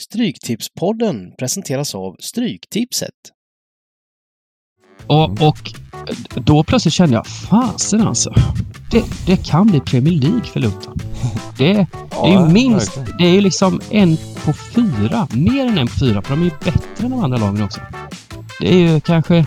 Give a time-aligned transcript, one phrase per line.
[0.00, 3.14] Stryktipspodden presenteras av Stryktipset.
[5.06, 5.72] Och, och
[6.34, 8.34] då plötsligt kände jag, fasen alltså.
[8.90, 10.96] Det, det kan bli Premier League för Luton.
[11.58, 11.86] Det, det
[12.24, 16.22] är ju minst, det är ju liksom en på fyra, mer än en på fyra,
[16.22, 17.80] för de är ju bättre än de andra lagen också.
[18.60, 19.46] Det är ju kanske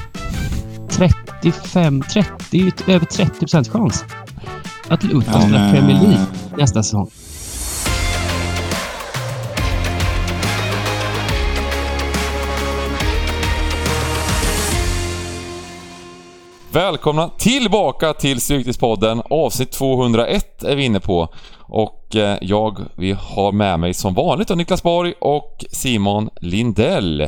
[0.89, 4.03] 35, 30, över 30 procents chans
[4.87, 6.25] att Luton spelar Premier League
[6.57, 7.09] nästa säsong.
[16.73, 19.21] Välkomna tillbaka till Stryktipspodden.
[19.29, 21.33] Avsnitt 201 är vi inne på.
[21.59, 27.21] Och eh, jag, vi har med mig som vanligt då Niklas Borg och Simon Lindell.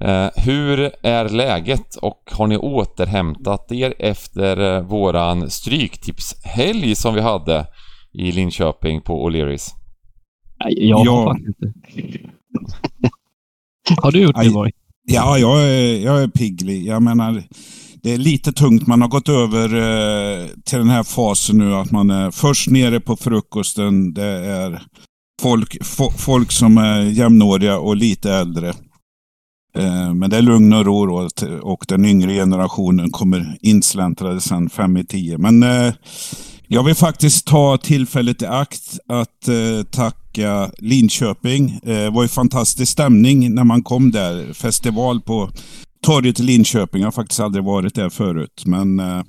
[0.00, 7.20] Eh, hur är läget och har ni återhämtat er efter eh, våran Stryktipshelg som vi
[7.20, 7.66] hade
[8.12, 9.68] i Linköping på O'Learys?
[10.68, 11.72] Jag har faktiskt inte.
[14.02, 14.72] har du gjort det Borg?
[15.06, 16.86] Ja, jag är, jag är pigglig.
[16.86, 17.42] Jag menar,
[18.04, 18.86] det är lite tungt.
[18.86, 23.00] Man har gått över eh, till den här fasen nu att man är först nere
[23.00, 24.14] på frukosten.
[24.14, 24.82] Det är
[25.42, 25.84] folk,
[26.18, 28.68] folk som är jämnåriga och lite äldre.
[29.78, 31.28] Eh, men det är lugn och ro då,
[31.62, 35.38] och den yngre generationen kommer insläntrade sen fem i tio.
[35.38, 35.94] Men eh,
[36.66, 41.70] jag vill faktiskt ta tillfället i akt att eh, tacka Linköping.
[41.70, 44.52] Eh, det var ju fantastisk stämning när man kom där.
[44.52, 45.50] Festival på
[46.04, 47.00] torget i Linköping.
[47.00, 48.62] Jag har faktiskt aldrig varit där förut.
[48.66, 49.22] Men, eh,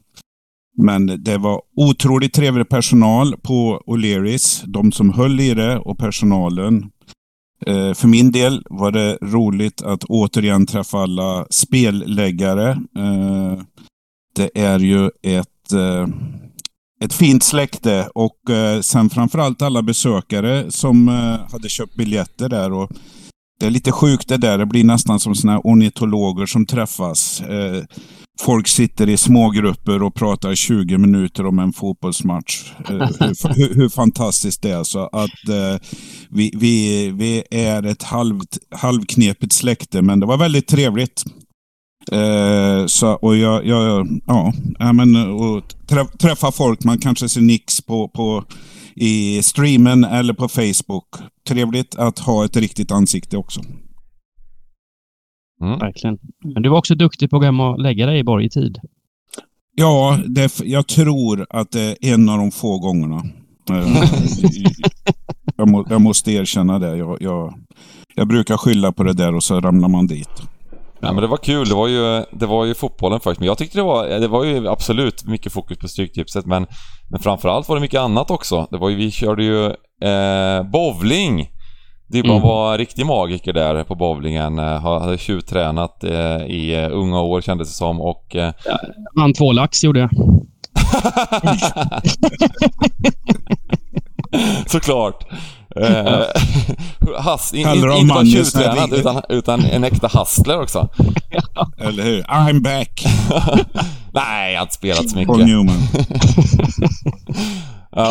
[0.78, 4.64] men det var otroligt trevlig personal på O'Learys.
[4.66, 6.92] De som höll i det och personalen.
[7.66, 12.70] Eh, för min del var det roligt att återigen träffa alla spelläggare.
[12.72, 13.62] Eh,
[14.36, 15.50] det är ju ett
[17.04, 18.38] ett fint släkte och
[18.82, 21.08] sen framförallt alla besökare som
[21.52, 22.74] hade köpt biljetter där.
[22.74, 22.92] Och
[23.60, 24.58] det är lite sjukt det där.
[24.58, 27.42] Det blir nästan som såna ornitologer som träffas.
[27.42, 27.84] Eh,
[28.40, 32.72] folk sitter i smågrupper och pratar 20 minuter om en fotbollsmatch.
[32.90, 34.84] Eh, hur, hur, hur, fantastiskt det är.
[34.84, 35.88] Så att eh,
[36.30, 41.24] vi, vi, vi är ett halvt, halvknepigt släkte, men det var väldigt trevligt.
[42.12, 44.08] Eh, så, och jag, jag,
[44.80, 45.64] ja, men, och
[46.20, 46.84] träffa folk.
[46.84, 48.44] Man kanske ser nix på, på
[48.96, 51.08] i streamen eller på Facebook.
[51.48, 53.62] Trevligt att ha ett riktigt ansikte också.
[55.62, 55.80] Mm.
[55.80, 56.18] Verkligen.
[56.54, 58.50] Men du var också duktig på att gå hem och lägga dig i Borg i
[58.50, 58.80] tid.
[59.76, 63.24] Ja, det, jag tror att det är en av de få gångerna.
[63.70, 64.04] Eh,
[65.58, 66.98] jag, må, jag, måste erkänna det.
[66.98, 67.54] Jag, jag,
[68.16, 70.42] jag brukar skylla på det där och så ramlar man dit.
[71.00, 73.40] Ja men det var kul, det var ju, det var ju fotbollen först.
[73.40, 76.68] Men jag tyckte det var, det var ju absolut mycket fokus på Stryktipset men,
[77.08, 78.68] men framförallt var det mycket annat också.
[78.72, 79.66] Det var ju, vi körde ju
[80.10, 81.50] eh, bowling.
[82.08, 82.44] Dybban mm.
[82.44, 84.60] var riktig magiker där på bowlingen.
[84.60, 88.36] Eh, hade tjuvtränat eh, i uh, unga år kändes det som och...
[88.36, 88.54] Eh...
[88.66, 88.80] Ja,
[89.16, 90.10] vann två lax gjorde jag.
[94.68, 95.26] Såklart.
[95.76, 96.24] Eh,
[97.18, 100.90] has, in, in, inte bara tjuvtränad utan, utan en äkta hustler också.
[101.78, 102.22] Eller hur?
[102.22, 103.06] I'm back.
[104.14, 105.38] Nej, jag har inte spelat så mycket.
[105.38, 105.88] Newman.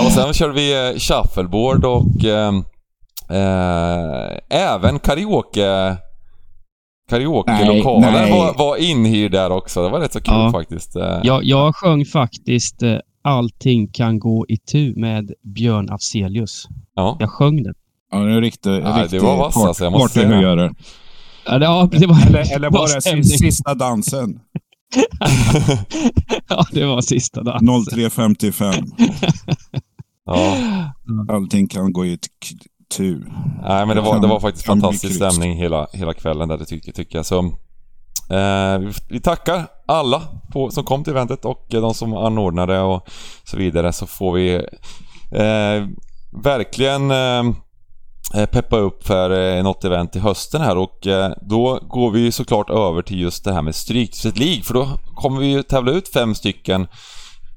[0.07, 2.53] och sen körde vi eh, shuffleboard och eh,
[3.31, 5.97] eh, även karaoke
[7.11, 9.83] Karaoke-lokalen var, var inhyrd där också.
[9.83, 10.53] Det var rätt så kul ja.
[10.53, 10.97] faktiskt.
[10.97, 11.21] Eh.
[11.23, 12.83] Jag, jag sjöng faktiskt
[13.27, 16.69] Allting kan gå i tu med Björn Afzelius.
[16.95, 17.17] Ja.
[17.21, 17.75] Jag sjöng den.
[18.11, 20.41] Ja, det är riktigt, ja, riktigt det var vass alltså, jag måste säga.
[20.41, 20.55] Ja,
[21.59, 23.25] det, ja, det var, eller, eller var det stämning.
[23.25, 24.41] sista dansen?
[26.49, 27.69] ja, det var sista dansen.
[27.69, 28.91] 03.55.
[30.27, 30.57] ja.
[31.29, 32.19] Allting kan gå i
[32.97, 33.25] tu.
[33.63, 36.93] Nej, men det var, det var faktiskt fantastisk stämning hela, hela kvällen där, det tycker,
[36.93, 37.27] tycker jag.
[37.27, 37.39] Så,
[38.31, 40.23] eh, vi tackar alla
[40.53, 43.09] på, som kom till eventet och de som anordnade och
[43.45, 43.93] så vidare.
[43.93, 44.55] Så får vi
[45.33, 45.89] eh,
[46.43, 47.55] verkligen ehm,
[48.35, 52.33] eh, peppa upp för eh, något event till hösten här och eh, då går vi
[52.33, 55.93] såklart över till just det här med Stryktipset League för då kommer vi ju tävla
[55.93, 56.87] ut fem stycken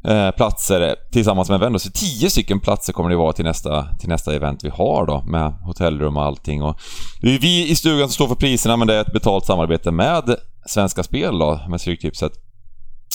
[0.08, 1.80] eh, platser eh, tillsammans med Vendor.
[1.80, 5.24] Så tio stycken platser kommer det vara till nästa, till nästa event vi har då
[5.28, 6.64] med hotellrum och allting.
[6.64, 6.80] Och
[7.22, 9.92] det är vi i stugan som står för priserna men det är ett betalt samarbete
[9.92, 10.36] med
[10.66, 12.32] Svenska Spel då, med Stryktipset.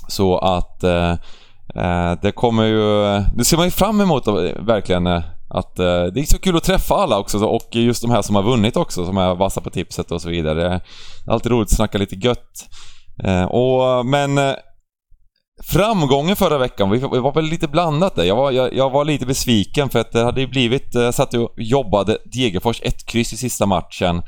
[0.09, 1.11] Så att eh,
[1.75, 3.23] eh det kommer ju...
[3.35, 5.07] Det ser man ju fram emot eh, verkligen
[5.55, 8.37] att eh, det är så kul att träffa alla också och just de här som
[8.37, 10.69] har vunnit också, som är vassa på tipset och så vidare.
[11.25, 12.69] Det är alltid roligt att snacka lite gött.
[13.25, 14.55] Eh, och, men eh,
[15.63, 18.25] framgången förra veckan, vi var väl lite blandat där.
[18.25, 21.35] Jag var, jag, jag var lite besviken för att det hade ju blivit, jag satt
[21.35, 24.23] och jobbade Degerfors ett kryss i sista matchen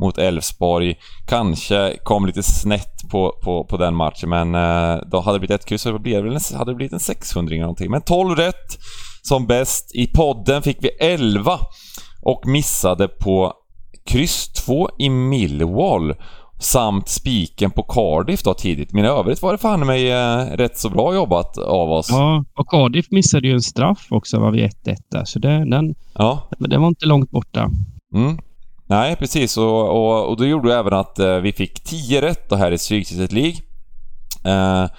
[0.00, 0.94] mot Elfsborg.
[1.28, 5.60] Kanske kom lite snett på, på, på den matchen, men eh, då hade det blivit
[5.60, 7.90] ett kryss så hade det blivit en 600 eller någonting.
[7.90, 8.78] Men 12 rätt
[9.22, 9.94] som bäst.
[9.94, 11.58] I podden fick vi 11
[12.22, 13.52] och missade på
[14.06, 16.14] kryss 2 i Millwall
[16.60, 18.92] samt spiken på Cardiff då tidigt.
[18.92, 22.10] Men i övrigt var det fan mig eh, rätt så bra jobbat av oss.
[22.10, 25.94] Ja, och Cardiff missade ju en straff också var vi 1-1 där, så det, den,
[26.14, 26.48] ja.
[26.58, 27.70] den var inte långt borta.
[28.14, 28.38] Mm.
[28.86, 29.56] Nej, precis.
[29.56, 32.72] Och, och, och då gjorde det även att eh, vi fick 10 rätt då här
[32.72, 33.56] i Stryktipset League.
[34.44, 34.90] Eh,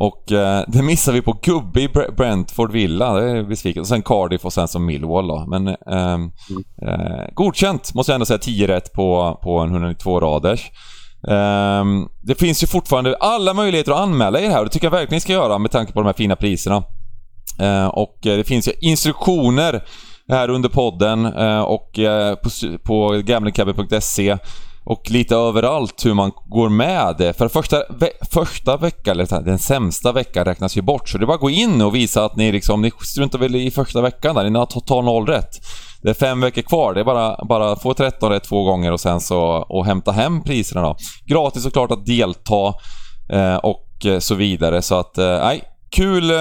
[0.00, 3.80] och eh, det missade vi på gubbe i Brentford Villa, det är besviket.
[3.80, 5.46] Och sen Cardiff och sen som Millwall då.
[5.48, 6.30] Men eh, mm.
[6.82, 8.38] eh, godkänt, måste jag ändå säga.
[8.38, 10.70] 10 rätt på, på en 192 raders.
[11.22, 14.92] Um, det finns ju fortfarande alla möjligheter att anmäla er här och det tycker jag
[14.92, 16.82] verkligen ni ska göra med tanke på de här fina priserna.
[17.62, 19.84] Uh, och uh, det finns ju instruktioner
[20.28, 22.50] här under podden uh, och eh, på,
[22.84, 24.36] på gamblingcabin.se
[24.88, 27.32] och lite överallt hur man går med det.
[27.32, 31.08] För första, ve första veckan, eller den sämsta veckan räknas ju bort.
[31.08, 33.56] Så det är bara att gå in och visa att ni liksom, ni struntar väl
[33.56, 35.50] i första veckan där, ni har totalt noll rätt.
[36.02, 36.94] Det är fem veckor kvar.
[36.94, 40.42] Det är bara, bara få 13 rätt två gånger och sen så och hämta hem
[40.42, 40.96] priserna då.
[41.26, 42.74] Gratis såklart att delta
[43.32, 44.82] eh, och eh, så vidare.
[44.82, 45.62] Så att, eh, nej.
[45.90, 46.38] Kul, eh,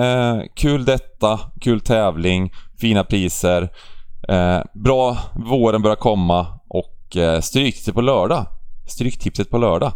[0.00, 2.50] eh, kul detta, kul tävling,
[2.80, 3.68] fina priser.
[4.28, 6.57] Eh, bra, våren börjar komma
[7.08, 8.46] och eh, stryktipset på lördag.
[8.86, 9.92] Stryktipset på lördag.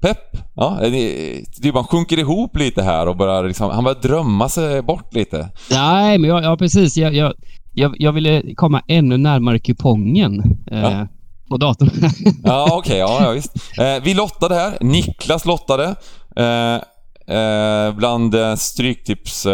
[0.00, 0.36] Pepp.
[0.54, 4.82] Ja, det, det man sjunker ihop lite här och börjar liksom, han börjar drömma sig
[4.82, 5.48] bort lite.
[5.70, 6.96] Nej, men jag, ja, precis.
[6.96, 7.34] Jag, jag,
[7.72, 10.58] jag, jag ville komma ännu närmare kupongen.
[10.70, 11.08] Eh, ja.
[11.48, 11.90] På datorn.
[12.44, 12.78] ja, okej.
[12.78, 13.78] Okay, ja, ja, visst.
[13.78, 14.78] Eh, vi lottade här.
[14.80, 15.94] Niklas lottade.
[16.36, 19.46] Eh, eh, bland eh, Stryktips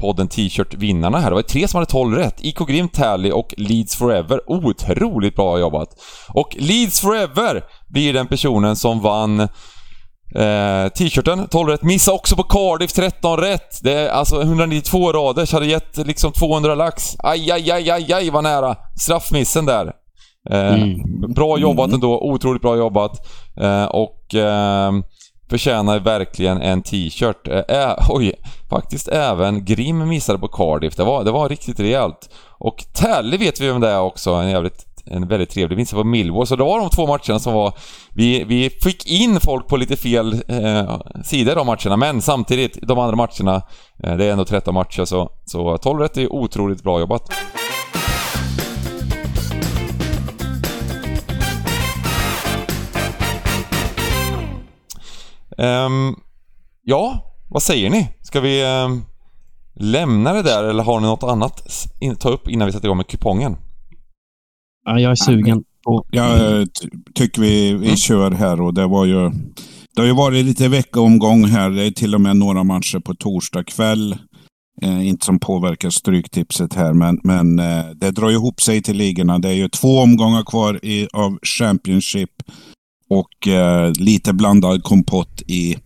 [0.00, 1.30] podden T-shirt-vinnarna här.
[1.30, 2.36] Det var tre som hade 12 rätt.
[2.40, 4.40] IK Grim, Tally och Leeds Forever.
[4.46, 5.88] Otroligt bra jobbat.
[6.28, 9.48] Och Leeds Forever blir den personen som vann
[10.34, 11.82] Eh, T-shirten, 12 rätt.
[11.82, 13.82] Missa också på Cardiff, 13 rätt.
[13.82, 17.16] Det är alltså 192 rader, så hade gett liksom 200 lax.
[17.18, 18.76] Aj, aj, aj, aj, aj vad nära.
[19.00, 19.92] Straffmissen där.
[20.50, 21.32] Eh, mm.
[21.34, 21.94] Bra jobbat mm.
[21.94, 23.26] ändå, otroligt bra jobbat.
[23.60, 24.92] Eh, och eh,
[25.50, 27.48] förtjänar verkligen en t-shirt.
[27.68, 28.32] Äh, oj,
[28.70, 30.96] faktiskt även Grim missade på Cardiff.
[30.96, 32.30] Det var, det var riktigt rejält.
[32.58, 36.04] Och Tally vet vi vem det är också, en jävligt en väldigt trevlig vinst på
[36.04, 36.46] Millwall.
[36.46, 37.72] Så det var de två matcherna som var...
[38.14, 42.98] Vi, vi fick in folk på lite fel eh, sidor av matcherna, men samtidigt, de
[42.98, 43.62] andra matcherna,
[44.02, 47.30] eh, det är ändå 13 matcher, så, så 12 rätt är otroligt bra jobbat.
[55.60, 56.16] Um,
[56.82, 58.08] ja, vad säger ni?
[58.22, 59.04] Ska vi um,
[59.74, 61.62] lämna det där eller har ni något annat
[62.10, 63.56] att ta upp innan vi sätter igång med kupongen?
[64.84, 66.06] Ja, jag är sugen på...
[66.10, 66.68] Jag
[67.14, 67.96] tycker vi, vi mm.
[67.96, 69.30] kör här och det var ju...
[69.94, 71.70] Det har ju varit lite veckomgång här.
[71.70, 74.18] Det är till och med några matcher på torsdag kväll.
[74.82, 79.38] Eh, inte som påverkar stryktipset här, men, men eh, det drar ihop sig till ligorna.
[79.38, 82.30] Det är ju två omgångar kvar i, av Championship
[83.10, 85.76] och eh, lite blandad kompott i,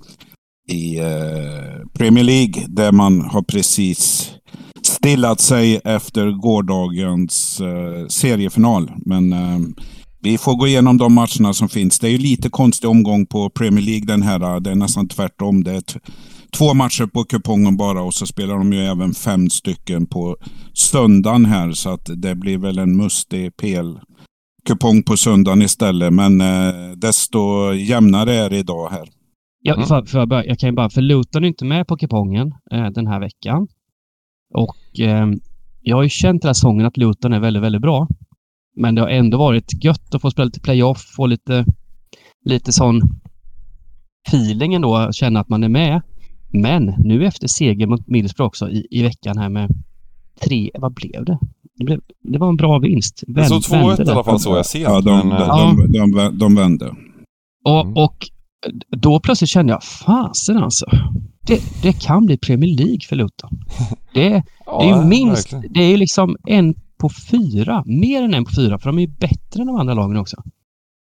[0.69, 4.31] i eh, Premier League där man har precis
[4.83, 8.91] stillat sig efter gårdagens eh, seriefinal.
[8.97, 9.59] Men eh,
[10.21, 11.99] vi får gå igenom de matcherna som finns.
[11.99, 14.41] Det är ju lite konstig omgång på Premier League den här.
[14.55, 15.65] Eh, det är nästan tvärtom.
[15.65, 15.83] Det är
[16.57, 20.37] två matcher på kupongen bara och så spelar de ju även fem stycken på
[20.73, 21.73] söndagen här.
[21.73, 23.99] Så att det blir väl en mustig PL
[24.69, 26.13] kupong på söndagen istället.
[26.13, 29.09] Men eh, desto jämnare är det idag här.
[29.63, 31.97] Ja, för, för jag, börja, jag kan ju bara, för Luton är inte med på
[31.97, 33.69] kupongen eh, den här veckan.
[34.55, 35.27] Och eh,
[35.81, 38.09] jag har ju känt den här säsongen att Luton är väldigt, väldigt bra.
[38.77, 41.65] Men det har ändå varit gött att få spela lite playoff, få lite,
[42.45, 43.01] lite sån
[44.29, 46.03] feeling ändå, känna att man är med.
[46.53, 49.71] Men nu efter seger mot Middlesbrough också i, i veckan här med
[50.41, 51.39] tre, vad blev det?
[51.79, 53.25] Det, blev, det var en bra vinst.
[53.27, 54.81] Vänd, det såg 2-1 i alla fall så jag ser.
[54.81, 56.95] Ja, de, men, de, de, de, de vände.
[57.65, 57.97] Och, mm.
[57.97, 58.29] och
[58.91, 60.87] då plötsligt kände jag, fasen alltså.
[61.47, 63.51] Det, det kan bli Premier League för Luton.
[64.15, 65.73] Det, ja, det är ju minst, verkligen.
[65.73, 69.09] det är liksom en på fyra, mer än en på fyra, för de är ju
[69.09, 70.43] bättre än de andra lagen också.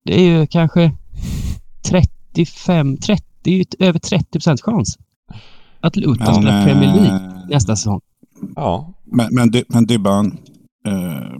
[0.04, 0.92] Det är ju kanske
[1.90, 4.98] 35, 30, över 30 procents chans
[5.80, 8.00] att Luton spelar Premier League nästa säsong.
[8.56, 8.94] Ja.
[9.16, 10.38] Men, men, men Dybban,
[10.86, 11.36] eh,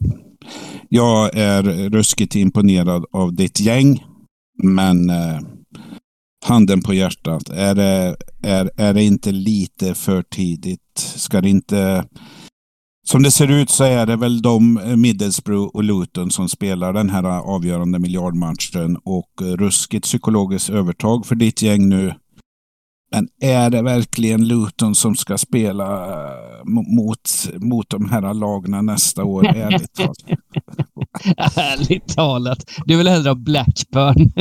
[0.89, 4.05] jag är ruskigt imponerad av ditt gäng,
[4.63, 5.41] men eh,
[6.45, 7.49] handen på hjärtat.
[7.49, 10.99] Är det, är, är det inte lite för tidigt?
[10.99, 12.05] Ska det inte...
[13.07, 16.93] Som det ser ut så är det väl de, eh, Middlesbrough och Luton, som spelar
[16.93, 22.15] den här eh, avgörande miljardmatchen och eh, ruskigt psykologiskt övertag för ditt gäng nu.
[23.15, 29.25] Men är det verkligen Luton som ska spela eh, mot, mot de här lagna nästa
[29.25, 29.47] år?
[29.57, 30.17] Ärligt talat.
[31.57, 32.71] Ärligt talat.
[32.87, 34.33] Du vill hellre ha Blackburn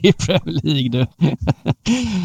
[0.00, 1.06] i, Premier League du.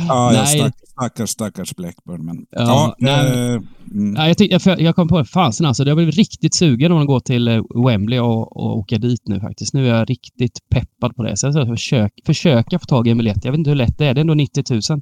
[0.07, 2.25] ja, jag stack, stackars, stackars Blackburn.
[2.25, 4.27] Men, ja, ja nej, äh, mm.
[4.27, 5.84] jag, tyck, jag, jag, kom på fasen alltså.
[5.84, 9.39] Jag blev riktigt sugen om att gå till eh, Wembley och, och åka dit nu
[9.39, 9.74] faktiskt.
[9.74, 11.38] Nu är jag riktigt peppad på det.
[11.38, 13.46] Så jag ska försöka, försöka få tag i en biljett.
[13.46, 14.13] Jag vet inte hur lätt det är.
[14.13, 15.01] Det är ändå 90 000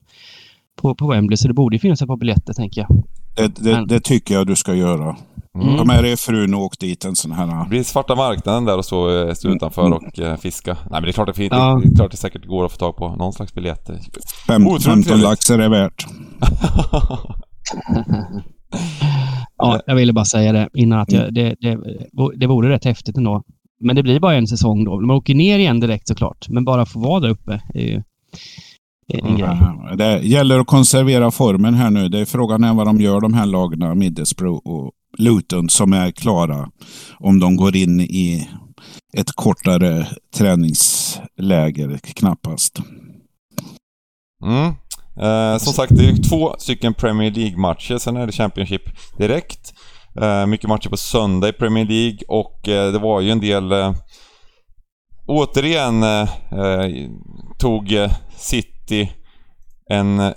[0.82, 3.03] på, på Wembley, så det borde finnas ett par biljetter, tänker jag.
[3.36, 3.88] Det, det, Men...
[3.88, 5.15] det tycker jag du ska göra.
[5.62, 5.77] Mm.
[5.77, 7.63] Ta med dig frun och åk dit en sån här...
[7.63, 9.55] Det blir svarta marknaden där och så, eh, stå mm.
[9.55, 10.74] utanför och uh, fiska.
[10.74, 11.53] Nej men det är klart det, fint.
[11.53, 11.82] Ja.
[11.84, 14.00] det är klart det säkert går att få tag på någon slags biljetter.
[14.48, 16.05] Fem, 15 lax är det värt.
[19.58, 21.34] ja, jag ville bara säga det innan att jag, mm.
[21.34, 21.77] det, det,
[22.36, 23.44] det vore rätt häftigt ändå.
[23.79, 25.00] Men det blir bara en säsong då.
[25.00, 28.03] Man åker ner igen direkt såklart, men bara få vara där uppe är ju.
[29.97, 32.09] Det gäller att konservera formen här nu.
[32.09, 36.12] Det är frågan är vad de gör de här lagna, Middlesbrough och Luton, som är
[36.12, 36.69] klara.
[37.19, 38.50] Om de går in i
[39.17, 42.79] ett kortare träningsläger, knappast.
[44.43, 44.74] Mm.
[45.17, 48.81] Eh, som sagt, det är två stycken Premier League-matcher, sen är det Championship
[49.17, 49.74] direkt.
[50.21, 53.71] Eh, mycket matcher på söndag i Premier League och eh, det var ju en del...
[53.71, 53.93] Eh,
[55.27, 57.09] återigen eh, eh,
[57.59, 57.97] tog
[58.38, 59.12] City 90,
[59.89, 60.34] en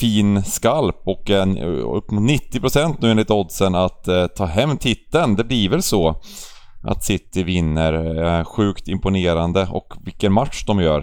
[0.00, 5.36] fin skalp och en, upp mot 90% nu enligt oddsen att eh, ta hem titeln.
[5.36, 6.20] Det blir väl så
[6.82, 8.24] att City vinner.
[8.24, 11.00] Eh, sjukt imponerande och vilken match de gör.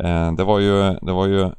[0.00, 1.50] Eh, det var ju, det var ju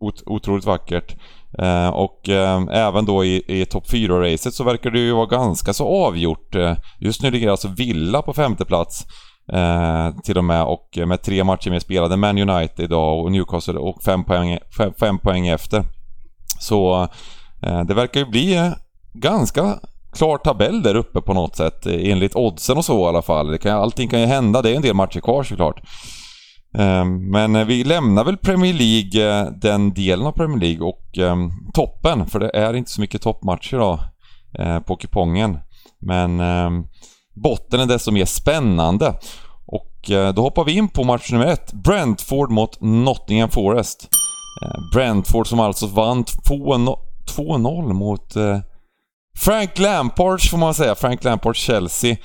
[0.00, 1.16] ot otroligt vackert.
[1.58, 5.72] Eh, och eh, även då i, i topp 4-racet så verkar det ju vara ganska
[5.72, 6.54] så avgjort.
[6.54, 9.04] Eh, just nu ligger alltså Villa på femte plats
[9.52, 12.16] Eh, till och med och med tre matcher mer spelade.
[12.16, 15.84] Man United idag och Newcastle och fem poäng, fem, fem poäng efter.
[16.60, 17.08] Så
[17.62, 18.72] eh, det verkar ju bli eh,
[19.12, 19.78] ganska
[20.12, 23.46] klar tabell där uppe på något sätt eh, enligt oddsen och så i alla fall.
[23.46, 25.80] Det kan, allting kan ju hända, det är en del matcher kvar såklart.
[26.78, 32.26] Eh, men vi lämnar väl Premier League, den delen av Premier League och ehm, toppen,
[32.26, 34.00] för det är inte så mycket toppmatcher idag
[34.86, 35.58] på kupongen.
[36.00, 36.84] Men ehm,
[37.42, 39.14] botten är desto mer spännande.
[39.66, 41.72] Och eh, då hoppar vi in på match nummer ett.
[41.72, 44.08] Brentford mot Nottingham Forest.
[44.62, 48.58] Eh, Brentford som alltså vann 2-0 mot eh,
[49.38, 50.94] Frank Lampards får man säga.
[50.94, 52.16] Frank Lampards Chelsea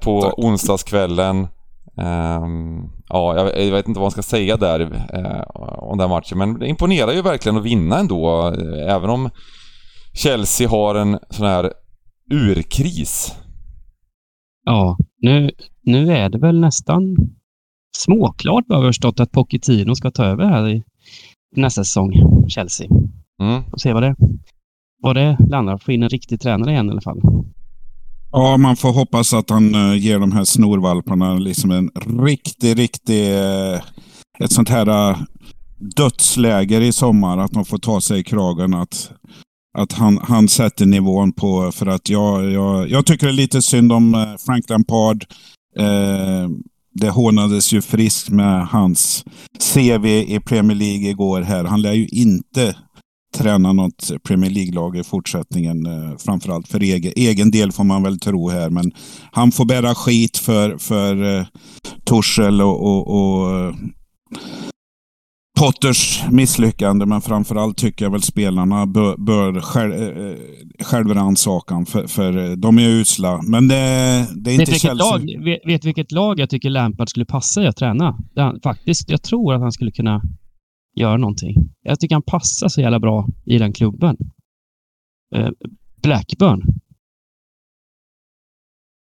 [0.00, 1.48] på onsdagskvällen.
[1.96, 5.06] Um, ja, jag, vet inte vad man ska säga där
[5.78, 8.52] om den matchen, men det imponerar ju verkligen att vinna ändå.
[8.88, 9.30] Även om
[10.14, 11.72] Chelsea har en sån här
[12.30, 13.36] urkris.
[14.68, 15.50] Ja, nu,
[15.82, 17.16] nu är det väl nästan
[17.96, 20.82] småklart vad vi har förstått att Pochettino ska ta över här i
[21.56, 22.12] nästa säsong,
[22.48, 22.88] Chelsea.
[23.42, 23.62] Mm.
[23.72, 24.16] Och se vad det,
[25.02, 25.78] vad det landar.
[25.78, 27.20] Få in en riktig tränare igen i alla fall.
[28.32, 31.90] Ja, man får hoppas att han uh, ger de här snorvalparna liksom en
[32.26, 33.32] riktig, riktig...
[33.32, 33.80] Uh,
[34.38, 35.18] ett sånt här uh,
[35.96, 37.38] dödsläger i sommar.
[37.38, 38.74] Att de får ta sig i kragen.
[38.74, 39.10] Att
[39.76, 43.62] att han, han sätter nivån på, för att jag, jag, jag tycker det är lite
[43.62, 45.24] synd om eh, Frank Lampard.
[45.78, 46.48] Eh,
[46.94, 49.24] det hånades ju friskt med hans
[49.74, 51.64] CV i Premier League igår här.
[51.64, 52.76] Han lär ju inte
[53.36, 55.86] träna något Premier League-lag i fortsättningen.
[55.86, 58.70] Eh, framförallt för egen, egen del får man väl tro här.
[58.70, 58.92] Men
[59.32, 61.46] han får bära skit för, för eh,
[62.04, 63.74] Torshäll och, och, och
[65.60, 70.36] Potters misslyckande, men framförallt tycker jag väl spelarna bör, bör själv, äh,
[70.80, 73.40] självrannsakan, för, för de är usla.
[73.42, 73.74] Men det,
[74.36, 74.94] det är vet inte Chelsea.
[74.94, 78.18] Lag, vet, vet vilket lag jag tycker Lampard skulle passa i att träna?
[78.36, 80.22] Han, faktiskt, jag tror att han skulle kunna
[80.96, 81.54] göra någonting.
[81.82, 84.16] Jag tycker han passar så jävla bra i den klubben.
[85.36, 85.48] Uh,
[86.02, 86.62] Blackburn.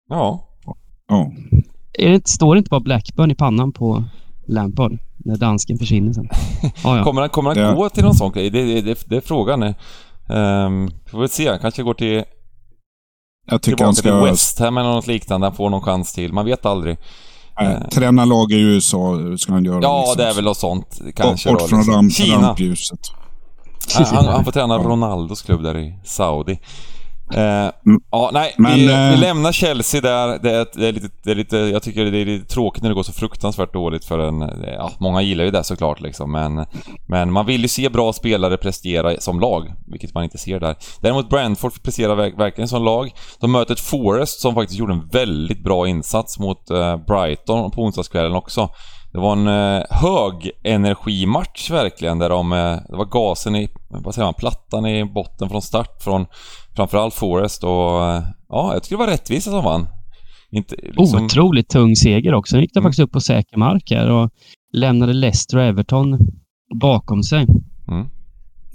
[0.08, 0.48] Ja.
[1.08, 1.32] ja.
[1.92, 4.04] Är det, står det inte bara Blackburn i pannan på
[4.46, 4.98] Lampard?
[5.28, 6.28] När dansken försvinner sen.
[6.84, 7.04] Ah, ja.
[7.04, 7.74] Kommer han, kommer han ja.
[7.74, 8.50] gå till någon sån grej?
[8.50, 9.62] Det, det, det, det är frågan.
[9.62, 11.48] Um, får vi se.
[11.48, 12.24] Han kanske går till...
[13.50, 14.02] Jag tycker han ska...
[14.02, 15.46] till West Ham eller något liknande.
[15.46, 16.32] Han får någon chans till.
[16.32, 16.96] Man vet aldrig.
[17.60, 19.82] Nej, uh, träna lag i USA ska han göra.
[19.82, 20.16] Ja, liksom.
[20.16, 21.00] det är väl något sånt.
[21.14, 21.94] Kanske Bort, bort från liksom.
[21.94, 22.48] ramp, Kina.
[22.48, 23.00] rampljuset.
[23.94, 26.58] Han, han, får träna Ronaldos klubb där i Saudi.
[27.34, 27.70] Eh,
[28.10, 30.38] ja, nej, Men, vi, vi, eh, lämnar Chelsea där.
[30.38, 32.90] Det är, det är, lite, det är lite, jag tycker det är lite tråkigt när
[32.90, 34.40] det går så fruktansvärt dåligt för en...
[34.76, 36.66] Ja, många gillar ju det såklart liksom, men,
[37.08, 40.76] men man vill ju se bra spelare prestera som lag, vilket man inte ser där.
[41.00, 43.10] Däremot Brentford presterar verkligen som lag.
[43.40, 47.82] De möter ett Forest som faktiskt gjorde en väldigt bra insats mot eh, Brighton på
[47.82, 48.68] onsdagskvällen också.
[49.12, 54.14] Det var en eh, hög energimatch verkligen där de, eh, det var gasen i, vad
[54.14, 56.26] säger man, plattan i botten från start från
[56.78, 59.86] framförallt Forest och eh, ja, jag tycker det var rättvisa som vann.
[60.50, 61.24] Inte, liksom...
[61.24, 62.50] Otroligt tung seger också.
[62.50, 62.88] Sen gick de mm.
[62.88, 64.30] faktiskt upp på säker mark här och
[64.72, 66.18] lämnade Leicester och Everton
[66.80, 67.46] bakom sig.
[67.88, 68.06] Mm.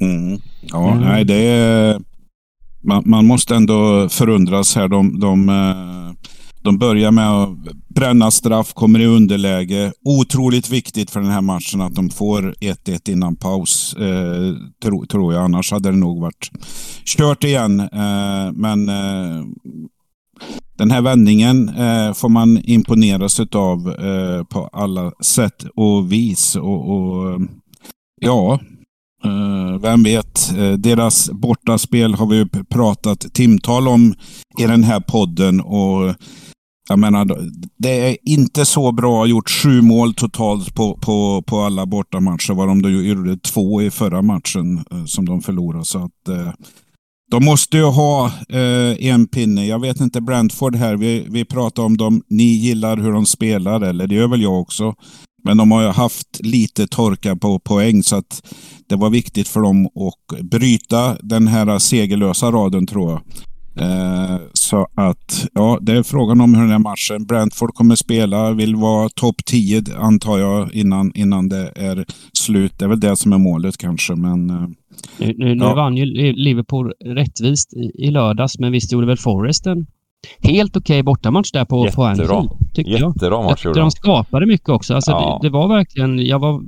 [0.02, 0.42] Mm.
[0.62, 1.04] Ja, mm.
[1.04, 2.00] nej det är...
[2.86, 4.88] Man, man, måste ändå förundras här.
[4.88, 6.32] De, de, eh,
[6.64, 7.50] de börjar med att
[7.88, 9.92] bränna straff, kommer i underläge.
[10.06, 14.54] Otroligt viktigt för den här matchen att de får 1-1 innan paus, eh,
[14.84, 15.44] tro, tror jag.
[15.44, 16.52] Annars hade det nog varit
[17.06, 17.80] kört igen.
[17.80, 19.46] Eh, men eh,
[20.78, 26.56] den här vändningen eh, får man imponeras av eh, på alla sätt och vis.
[26.56, 27.42] Och, och
[28.22, 28.60] ja,
[29.26, 34.16] eh, vem vet, eh, deras bortaspel har vi pratat timtal om
[34.60, 36.16] i den här podden och
[36.90, 37.26] jag menar,
[37.78, 42.54] det är inte så bra gjort sju mål totalt på, på, på alla bortamatcher.
[42.54, 45.86] Vad de då gjorde två i förra matchen eh, som de förlorade.
[45.86, 46.52] Så att, eh,
[47.32, 49.68] de måste ju ha eh, en pinne.
[49.68, 50.96] Jag vet inte Brentford här.
[50.96, 52.24] Vi, vi pratar om dem.
[52.30, 54.96] Ni gillar hur de spelar, eller det gör väl jag också.
[55.44, 58.44] Men de har ju haft lite torka på poäng så att
[58.88, 63.22] det var viktigt för dem att bryta den här segerlösa raden tror jag.
[63.76, 67.26] Eh, så att, ja, det är frågan om hur den här matchen.
[67.26, 72.80] Brentford kommer spela, vill vara topp 10 antar jag innan, innan det är slut.
[72.80, 74.50] Det är väl det som är målet kanske, men...
[74.50, 74.68] Eh,
[75.18, 75.70] nu, nu, ja.
[75.70, 79.86] nu vann ju Liverpool rättvist i, i lördags, men visst gjorde väl Forrest en
[80.40, 82.16] helt okej okay bortamatch där på, Jättebra.
[82.16, 82.50] på Anfield.
[82.88, 83.44] Jättebra jag.
[83.44, 83.92] match gjorde de.
[83.92, 84.96] skapade mycket också.
[84.96, 85.40] Alltså ja.
[85.42, 86.26] det, det, var verkligen...
[86.26, 86.62] Jag var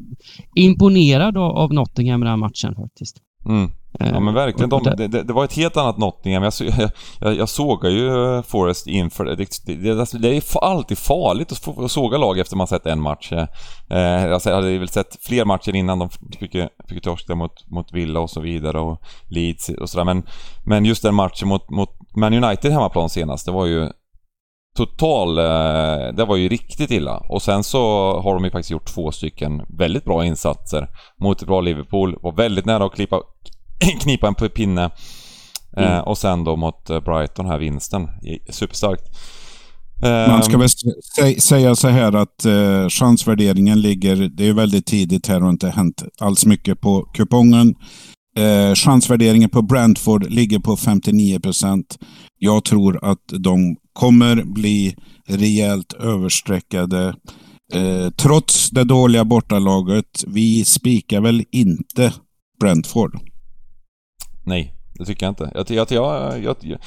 [0.55, 3.17] imponerad av, av Nottingham i den här matchen faktiskt.
[3.45, 3.69] Mm.
[3.99, 4.69] Ja men verkligen.
[4.69, 6.43] De, det, det, var ett helt annat Nottingham.
[6.43, 6.53] Jag,
[7.19, 9.35] jag, jag, sågar ju Forest inför det.
[9.75, 13.31] Det, alltså, det, är alltid farligt att såga lag efter man sett en match.
[13.31, 16.55] Eh, alltså, jag hade väl sett fler matcher innan de fick,
[16.89, 20.05] fick torska mot, mot Villa och så vidare och Leeds och sådär.
[20.05, 20.25] Men,
[20.65, 23.89] men just den matchen mot, mot Man United hemmaplan senast, det var ju
[24.75, 25.37] total...
[25.37, 27.17] Eh, det var ju riktigt illa.
[27.29, 27.79] Och sen så
[28.21, 30.87] har de ju faktiskt gjort två stycken väldigt bra insatser
[31.21, 32.17] mot ett bra Liverpool.
[32.21, 33.21] Var väldigt nära att klippa,
[34.01, 34.91] knipa en pinne.
[35.77, 36.03] Eh, mm.
[36.03, 38.07] och sen då mot eh, Brighton här vinsten.
[38.49, 39.03] Superstarkt.
[40.01, 40.69] Man ska väl
[41.41, 46.03] säga så här att eh, chansvärderingen ligger, det är väldigt tidigt här och inte hänt
[46.19, 47.75] alls mycket på kupongen.
[48.37, 51.97] Eh, chansvärderingen på Brentford ligger på 59 procent.
[52.39, 54.95] Jag tror att de kommer bli
[55.27, 57.15] rejält överstreckade.
[57.73, 60.23] Eh, trots det dåliga bortalaget.
[60.27, 62.13] Vi spikar väl inte
[62.59, 63.19] Brentford?
[64.45, 65.51] Nej, det tycker jag inte.
[65.73, 66.79] Jag, jag, jag, jag,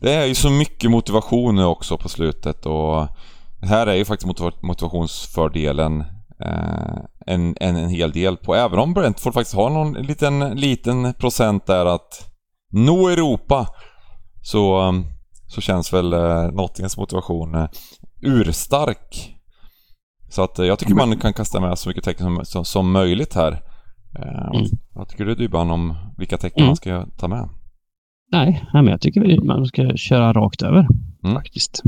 [0.00, 3.08] det är ju så mycket motivation nu också på slutet och
[3.62, 6.00] här är ju faktiskt motivationsfördelen
[6.40, 8.54] eh, en, en, en hel del på.
[8.54, 12.30] Även om Brentford faktiskt har någon liten, liten procent där att
[12.72, 13.66] nå Europa
[14.42, 14.94] så,
[15.48, 17.68] så känns väl eh, Nottinghams motivation eh,
[18.20, 19.36] urstark.
[20.28, 23.34] Så att jag tycker man kan kasta med så mycket tecken som, som, som möjligt
[23.34, 23.71] här.
[24.18, 24.66] Eh, mm.
[24.94, 26.66] Vad tycker du Dybban om vilka tecken mm.
[26.66, 27.48] man ska ta med?
[28.32, 30.86] Nej, men jag tycker man ska köra rakt över
[31.24, 31.36] mm.
[31.36, 31.82] faktiskt.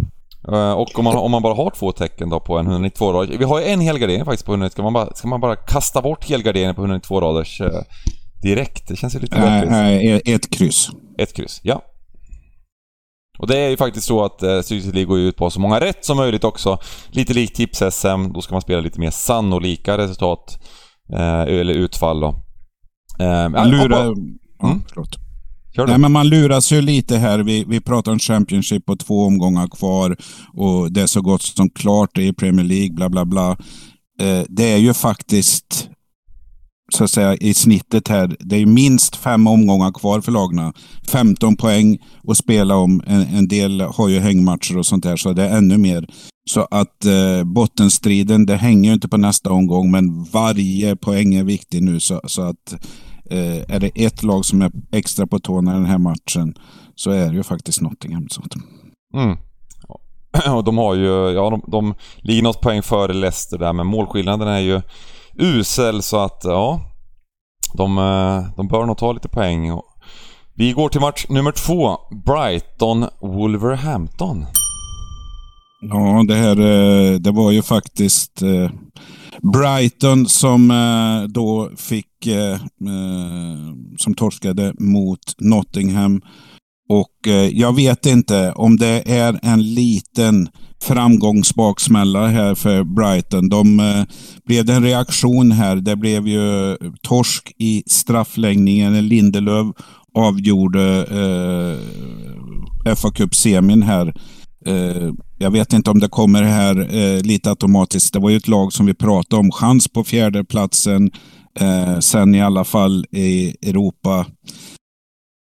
[0.48, 3.36] Eh, och om man, om man bara har två tecken då på en 192 raders
[3.38, 6.02] Vi har ju en helgardering faktiskt på 192 ska man bara, ska man bara kasta
[6.02, 7.68] bort helgarderingen på 192 raders uh,
[8.42, 8.88] direkt?
[8.88, 9.70] Det känns ju lite rättvist.
[9.70, 10.90] Nej, ett kryss.
[11.18, 11.82] Ett kryss, ja.
[13.38, 16.04] Och det är ju faktiskt så att eh, Styrelsen går ut på så många rätt
[16.04, 16.78] som möjligt också.
[17.10, 20.58] Lite likt tips-SM, då ska man spela lite mer sannolika resultat.
[21.12, 22.28] Eh, eller utfall då.
[23.18, 24.04] Eh, man lurar...
[24.62, 24.82] Mm.
[25.76, 27.38] Nej, men man luras ju lite här.
[27.38, 30.16] Vi, vi pratar om Championship och två omgångar kvar
[30.52, 33.50] och det är så gott som klart i Premier League, bla bla bla.
[34.20, 35.88] Eh, det är ju faktiskt
[36.92, 38.36] så att säga i snittet här.
[38.40, 40.72] Det är minst fem omgångar kvar för lagna.
[41.08, 43.02] 15 poäng att spela om.
[43.06, 46.06] En, en, del har ju hängmatcher och sånt där, så det är ännu mer.
[46.50, 51.44] Så att eh, bottenstriden, det hänger ju inte på nästa omgång, men varje poäng är
[51.44, 52.00] viktig nu.
[52.00, 52.74] Så, så att
[53.30, 56.54] Eh, är det ett lag som är extra på tårna i den här matchen
[56.94, 58.28] så är det ju faktiskt Nottingham.
[58.28, 58.42] Så.
[59.14, 59.36] Mm.
[60.56, 64.48] Och de har ju, ja de, de ligger något poäng före Leicester där men målskillnaden
[64.48, 64.82] är ju
[65.34, 66.80] usel så att ja
[67.74, 69.80] de, eh, de bör nog ta lite poäng.
[70.54, 71.98] Vi går till match nummer två.
[72.26, 74.46] Brighton-Wolverhampton.
[75.88, 78.70] Ja, det här eh, det var ju faktiskt eh,
[79.52, 82.06] Brighton som eh, då fick,
[83.98, 86.22] som torskade mot Nottingham.
[86.88, 90.48] Och jag vet inte om det är en liten
[90.82, 93.48] framgångsbaksmälla här för Brighton.
[93.48, 93.80] De
[94.44, 95.76] blev det en reaktion här.
[95.76, 99.08] Det blev ju torsk i straffläggningen.
[99.08, 99.66] Lindelöf
[100.14, 101.06] avgjorde
[102.84, 104.14] eh, fa Cup-semin här.
[104.66, 108.12] Eh, jag vet inte om det kommer här eh, lite automatiskt.
[108.12, 109.50] Det var ju ett lag som vi pratade om.
[109.50, 111.10] Chans på fjärdeplatsen.
[111.60, 114.26] Eh, sen i alla fall i Europa.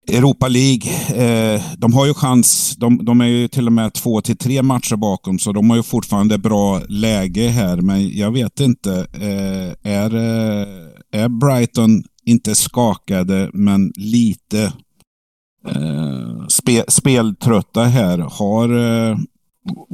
[0.07, 2.75] Europa League, eh, de har ju chans.
[2.77, 5.77] De, de, är ju till och med två till tre matcher bakom, så de har
[5.77, 7.81] ju fortfarande bra läge här.
[7.81, 9.07] Men jag vet inte.
[9.13, 10.67] Eh, är, eh,
[11.11, 14.73] är Brighton inte skakade, men lite
[15.67, 18.17] eh, spe, speltrötta här.
[18.17, 18.69] Har
[19.09, 19.17] eh,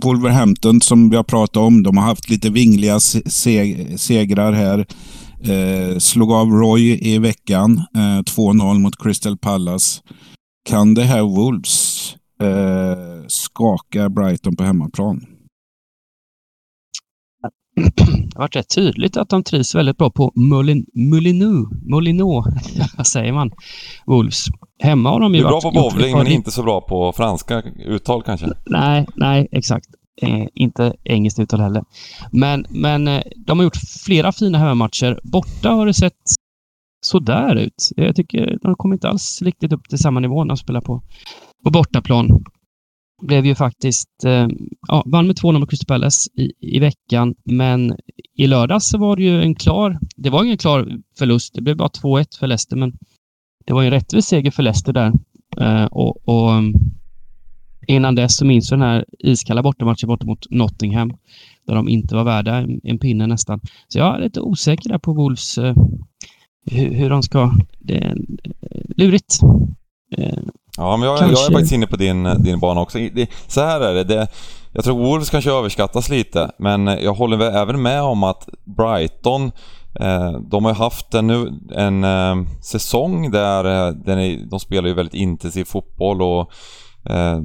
[0.04, 4.86] Wolverhampton, som vi har pratat om, de har haft lite vingliga seg segrar här.
[5.44, 10.02] Eh, slog av Roy i veckan, eh, 2-0 mot Crystal Palace.
[10.70, 15.26] Kan det här Wolves eh, skaka Brighton på hemmaplan?
[17.76, 22.44] Det varit rätt tydligt att de trivs väldigt bra på Molin, Molinu, Molino,
[22.98, 23.52] vad säger man,
[24.06, 24.46] Wolves.
[24.80, 25.62] Hemma har de ju varit...
[25.62, 28.48] Du är bra på bowling men inte så bra på franska uttal kanske?
[28.66, 29.86] Nej, nej, exakt.
[30.22, 31.84] Eh, inte engelskt uttal heller.
[32.32, 35.20] Men, men eh, de har gjort flera fina hemmamatcher.
[35.24, 36.14] Borta har det sett
[37.06, 37.90] sådär ut.
[37.96, 41.02] Jag tycker de kommer inte alls riktigt upp till samma nivå när de spelar på,
[41.64, 42.44] på bortaplan
[43.22, 44.48] blev ju faktiskt, eh,
[44.88, 47.96] ja, vann med 2-0 mot Crystal Palace i, i veckan, men
[48.38, 51.78] i lördags så var det ju en klar, det var ingen klar förlust, det blev
[51.78, 52.94] bara 2-1 för Leicester, men
[53.66, 55.12] det var ju en rättvis seger för Leicester där.
[55.58, 56.62] Eh, och, och, eh,
[57.88, 61.14] innan dess så minns jag den här iskalla bortamatchen borta mot Nottingham,
[61.68, 63.60] där de inte var värda en, en pinne nästan.
[63.88, 65.76] Så jag är lite osäker där på Wolves, eh,
[66.72, 69.40] hur, hur, de ska, det är eh, lurigt.
[70.18, 70.44] Eh,
[70.78, 72.98] Eh, Ja, men jag, jag är faktiskt inne på din, din bana också.
[72.98, 74.28] Det, så här är det, det.
[74.74, 79.52] Jag tror Wolves kanske överskattas lite, men jag håller även med om att Brighton
[80.00, 81.30] eh, de har haft en,
[81.72, 86.52] en eh, säsong där eh, är, de spelar ju väldigt intensiv fotboll och
[87.10, 87.40] eh,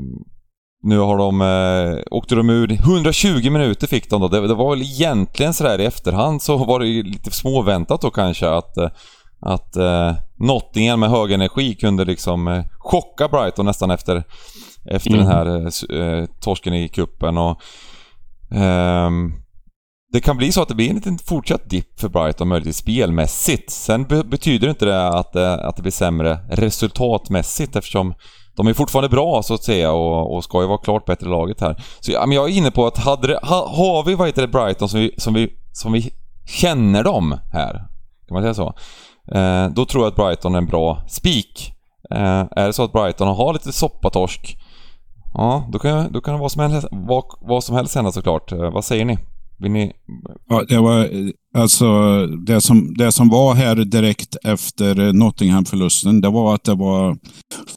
[0.83, 4.29] nu har de, eh, åkte de ur, 120 minuter fick de då.
[4.29, 8.11] Det, det var väl egentligen sådär i efterhand så var det ju lite småväntat då
[8.11, 8.89] kanske att eh,
[9.47, 14.25] att eh, Nottingham med hög energi kunde liksom eh, chocka Brighton nästan efter,
[14.85, 15.21] efter mm.
[15.21, 17.63] den här eh, eh, torsken i kuppen och
[18.57, 19.11] eh,
[20.13, 23.71] Det kan bli så att det blir en liten fortsatt dipp för Brighton möjligtvis spelmässigt.
[23.71, 28.15] Sen be betyder inte det att, eh, att det blir sämre resultatmässigt eftersom
[28.57, 31.61] de är fortfarande bra så att säga och, och ska ju vara klart bättre laget
[31.61, 31.83] här.
[32.01, 34.43] Så ja, men jag är inne på att hade det, ha, har vi vad heter
[34.43, 36.11] det, Brighton som vi, som vi, som vi
[36.47, 37.73] känner dem här,
[38.29, 38.75] kan man säga så?
[39.35, 41.73] Eh, då tror jag att Brighton är en bra spik.
[42.11, 44.57] Eh, är det så att Brighton har lite soppatorsk,
[45.35, 48.53] ja då kan, då kan det vara som helst, vad, vad som helst hända såklart.
[48.53, 49.19] Eh, vad säger ni?
[49.59, 49.93] Vill ni...
[50.49, 51.09] Ja, det var
[51.55, 51.87] alltså
[52.27, 56.21] det som, det som var här direkt efter Nottingham-förlusten.
[56.21, 57.17] Det var att det var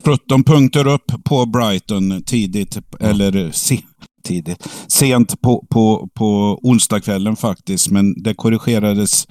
[0.05, 3.11] 17 punkter upp på Brighton tidigt, mm.
[3.11, 3.79] eller se,
[4.23, 7.91] tidigt, sent på, på, på onsdagskvällen faktiskt.
[7.91, 9.27] Men det korrigerades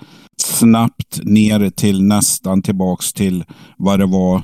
[0.48, 3.44] snabbt ner till nästan tillbaks till
[3.76, 4.42] vad det var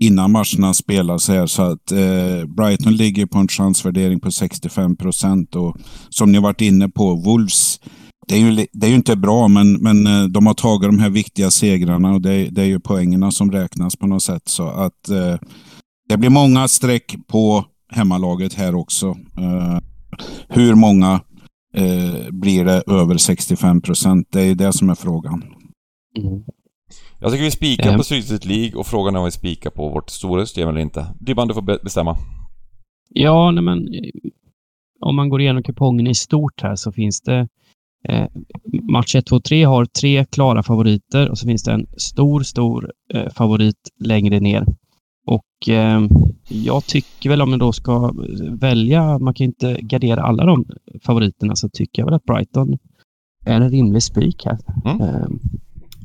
[0.00, 1.46] innan matcherna spelades här.
[1.46, 5.56] Så att eh, Brighton ligger på en chansvärdering på 65 procent.
[5.56, 5.76] Och
[6.08, 7.80] som ni varit inne på, Wolves,
[8.28, 10.98] det är ju, det är ju inte bra, men, men eh, de har tagit de
[10.98, 14.48] här viktiga segrarna och det, det är ju poängerna som räknas på något sätt.
[14.48, 15.36] Så att eh,
[16.08, 19.06] det blir många streck på hemmalaget här också.
[19.38, 19.78] Eh,
[20.48, 21.20] hur många
[21.76, 24.28] eh, blir det över 65 procent?
[24.30, 25.44] Det är det som är frågan.
[26.18, 26.42] Mm.
[27.20, 27.96] Jag tycker vi spikar mm.
[27.96, 31.06] på Stryktipset League och frågan är om vi spikar på vårt stora system eller inte.
[31.20, 32.16] Dibban, du får bestämma.
[33.08, 33.88] Ja, nej men
[35.00, 37.48] om man går igenom kupongen i stort här så finns det
[38.08, 38.26] eh,
[38.92, 42.92] match 1, 2, 3 har tre klara favoriter och så finns det en stor, stor
[43.14, 44.64] eh, favorit längre ner.
[45.26, 46.00] Och eh,
[46.48, 48.12] jag tycker väl om man då ska
[48.60, 50.64] välja, man kan inte gardera alla de
[51.04, 52.78] favoriterna, så tycker jag väl att Brighton
[53.46, 54.58] är en rimlig spik här.
[54.84, 55.00] Mm.
[55.00, 55.26] Eh.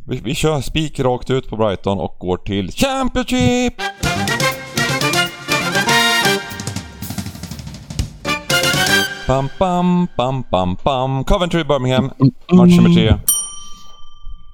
[0.07, 3.73] Vi, vi kör spik rakt ut på Brighton och går till Championship!
[9.27, 11.23] Pam, pam, pam, pam, pam.
[11.23, 12.11] Coventry, Birmingham.
[12.51, 13.13] Match nummer tre.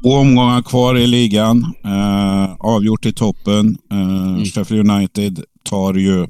[0.03, 1.73] Två omgångar kvar i ligan.
[1.86, 3.77] Uh, avgjort i toppen.
[3.91, 4.45] Eh, mm.
[4.45, 6.27] Sheffield United tar ju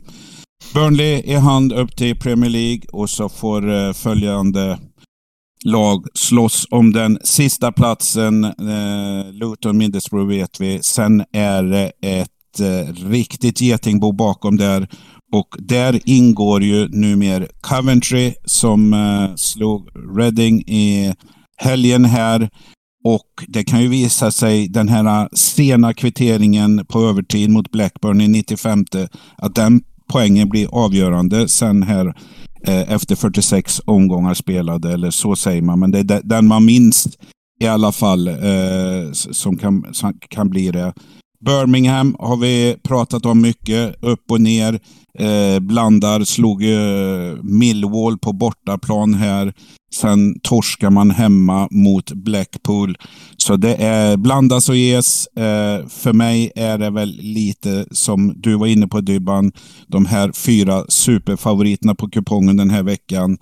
[0.73, 4.80] Burnley i hand upp till Premier League och så får eh, följande
[5.65, 8.43] lag slåss om den sista platsen.
[8.43, 10.80] Eh, Luton, Middlesbrough vet vi.
[10.84, 14.88] Sen är det ett eh, riktigt getingbo bakom där.
[15.34, 21.13] Och där ingår ju numera Coventry som eh, slog Reading i
[21.58, 22.49] helgen här.
[23.04, 28.22] Och det kan ju visa sig, den här äh, sena kvitteringen på övertid mot Blackburn
[28.22, 28.86] i 95,
[29.36, 32.06] att den poängen blir avgörande sen här
[32.68, 35.80] eh, efter 46 omgångar spelade, eller så säger man.
[35.80, 37.08] Men det är den man minns
[37.60, 40.94] i alla fall eh, som, kan, som kan bli det.
[41.45, 44.80] Birmingham har vi pratat om mycket, upp och ner.
[45.19, 49.54] Eh, blandar, slog eh, Millwall på bortaplan här.
[49.95, 52.97] Sen torskar man hemma mot Blackpool.
[53.38, 55.28] Så det är blandas och ges.
[55.28, 59.52] Eh, för mig är det väl lite som du var inne på Dybban.
[59.88, 63.38] De här fyra superfavoriterna på kupongen den här veckan.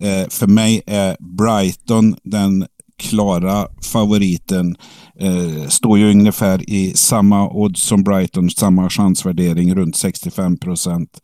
[0.00, 2.66] Eh, för mig är Brighton den
[2.98, 4.76] klara favoriten.
[5.20, 11.20] Eh, står ju ungefär i samma odds som Brighton, samma chansvärdering runt 65 procent.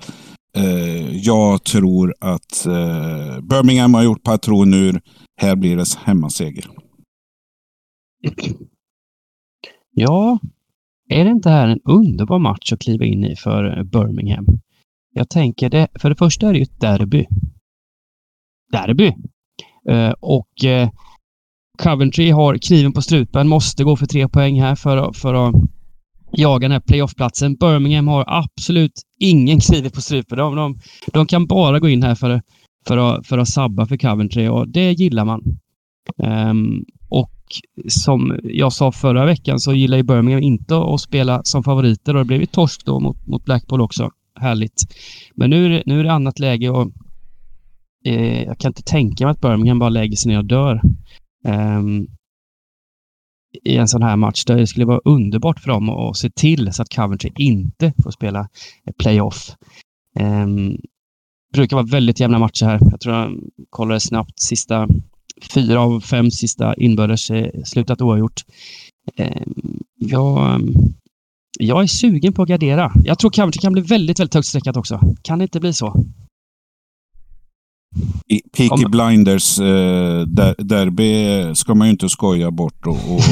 [0.57, 5.01] Eh, jag tror att eh, Birmingham har gjort patron ur.
[5.41, 6.67] Här blir det hemmaseger.
[9.91, 10.39] Ja,
[11.09, 14.47] är det inte här en underbar match att kliva in i för Birmingham?
[15.13, 17.27] Jag tänker det, för det första är det ju ett derby.
[18.73, 19.13] Derby!
[19.89, 20.91] Eh, och eh,
[21.79, 25.55] Coventry har kniven på strupen, måste gå för tre poäng här för, för att
[26.33, 27.55] jaga den här playoffplatsen.
[27.55, 30.39] Birmingham har absolut ingen kniv på strupen.
[30.39, 30.79] De, de,
[31.13, 32.43] de, kan bara gå in här för,
[32.87, 35.43] för, att, för att sabba för Coventry och det gillar man.
[36.17, 37.31] Um, och
[37.89, 42.21] som jag sa förra veckan så gillar ju Birmingham inte att spela som favoriter och
[42.21, 44.11] det blev ju torsk då mot, mot Blackpool också.
[44.41, 44.83] Härligt.
[45.35, 46.91] Men nu är det, nu är det annat läge och
[48.07, 50.81] eh, jag kan inte tänka mig att Birmingham bara lägger sig ner och dör.
[51.45, 52.07] Um,
[53.65, 54.45] i en sån här match.
[54.45, 58.11] Där det skulle vara underbart för dem att se till så att Coventry inte får
[58.11, 58.49] spela
[58.99, 59.51] playoff.
[60.21, 60.77] Um,
[61.53, 62.79] brukar vara väldigt jämna matcher här.
[62.91, 63.33] Jag tror jag
[63.71, 64.89] kollade snabbt sista
[65.55, 67.31] fyra av fem sista inbördes
[67.65, 68.41] slutat oavgjort.
[69.19, 70.61] Um, jag,
[71.59, 72.93] jag är sugen på att gardera.
[73.05, 75.01] Jag tror Coventry kan bli väldigt, väldigt högt streckat också.
[75.23, 76.05] Kan det inte bli så?
[78.57, 82.87] Peaky Blinders eh, der, derby ska man ju inte skoja bort.
[82.87, 83.25] Och, och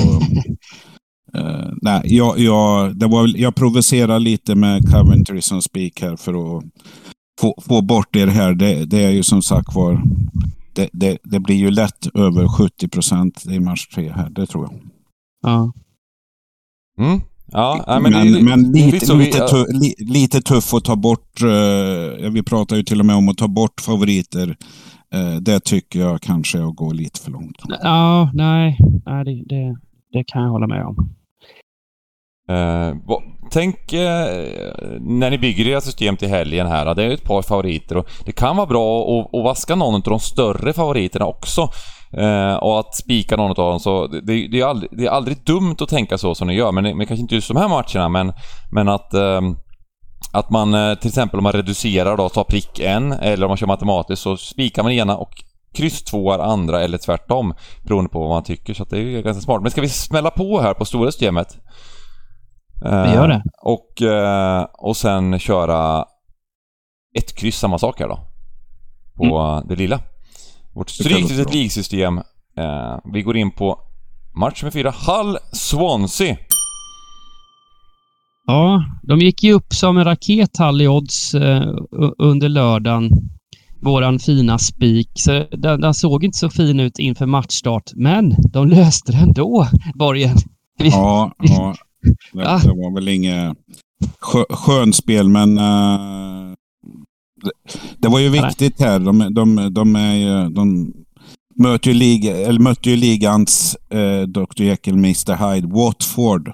[1.40, 6.59] eh, nej, jag, jag, det var, jag provocerar lite med Coventry som speak här för
[6.59, 6.64] att
[7.40, 8.55] få, få bort er här.
[8.55, 10.03] Det, det är ju som sagt var
[10.72, 14.64] det, det, det, blir ju lätt över 70 procent i match tre här, det tror
[14.64, 14.81] jag.
[15.42, 15.72] Ja.
[16.98, 17.20] Mm.
[17.53, 21.43] Ja, men, men, det, men lite, lite, vi, tuff, li, lite tuff att ta bort.
[21.43, 24.57] Uh, vi pratar ju till och med om att ta bort favoriter.
[25.15, 27.57] Uh, det tycker jag kanske är att gå lite för långt.
[27.83, 29.77] Ja, nej, nej det, det,
[30.12, 31.11] det kan jag hålla med om.
[32.51, 33.19] Uh,
[33.51, 33.99] tänk uh,
[35.01, 36.95] när ni bygger era system till helgen här.
[36.95, 40.03] Det är ett par favoriter och det kan vara bra att, att vaska någon av
[40.03, 41.69] de större favoriterna också.
[42.18, 45.44] Uh, och att spika någon av dem så det, det, är aldrig, det är aldrig
[45.44, 46.72] dumt att tänka så som ni gör.
[46.72, 48.33] Men, men kanske inte just de här matcherna men,
[48.72, 49.57] men att um,
[50.33, 53.66] att man till exempel om man reducerar då, tar prick en eller om man kör
[53.66, 55.33] matematiskt så spikar man ena och
[55.75, 58.75] kryss två är andra eller tvärtom beroende på vad man tycker.
[58.75, 59.62] Så det är ganska smart.
[59.62, 61.59] Men ska vi smälla på här på stora systemet?
[62.83, 63.35] Vi gör det.
[63.35, 66.05] Eh, och, eh, och sen köra
[67.18, 68.18] ett kryss, samma sak här då.
[69.16, 69.68] På mm.
[69.68, 70.01] det lilla.
[70.74, 72.18] Vårt stryktipset ligsystem.
[72.58, 73.78] Eh, vi går in på
[74.40, 74.94] match med fyra.
[75.06, 76.37] Hull Swansea.
[78.46, 81.35] Ja, de gick ju upp som en raket Hull i odds
[82.18, 83.11] under lördagen.
[83.82, 85.11] Våran fina spik.
[85.14, 89.66] Så den, den, såg inte så fin ut inför matchstart, men de löste det ändå,
[89.94, 90.37] Borgen.
[90.78, 91.74] Ja, ja.
[92.32, 92.58] Det, ah.
[92.58, 93.56] det var väl inget
[94.20, 96.54] skö, skönspel, men uh,
[97.98, 98.98] det, var ju viktigt här.
[98.98, 100.92] De, de, de, är, de
[101.59, 106.52] möter ju, liga, eller mötte ju ligans uh, Dr Jekyll, Mr Hyde, Watford.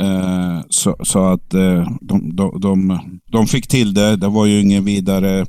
[0.00, 3.00] Uh, så, så, att uh, de, de, de,
[3.32, 4.16] de, fick till det.
[4.16, 5.46] Det var ju ingen vidare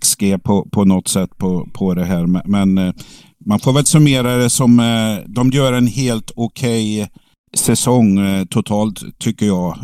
[0.00, 2.48] XG på, på något sätt på, på det här.
[2.48, 2.92] Men, uh,
[3.46, 4.76] man får väl summera det som
[5.26, 7.08] de gör en helt okej okay
[7.54, 9.78] säsong eh, totalt tycker jag.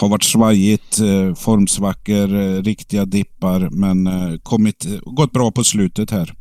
[0.00, 5.64] Har varit svajigt, eh, formsvackor, eh, riktiga dippar men eh, kommit, eh, gått bra på
[5.64, 6.34] slutet här.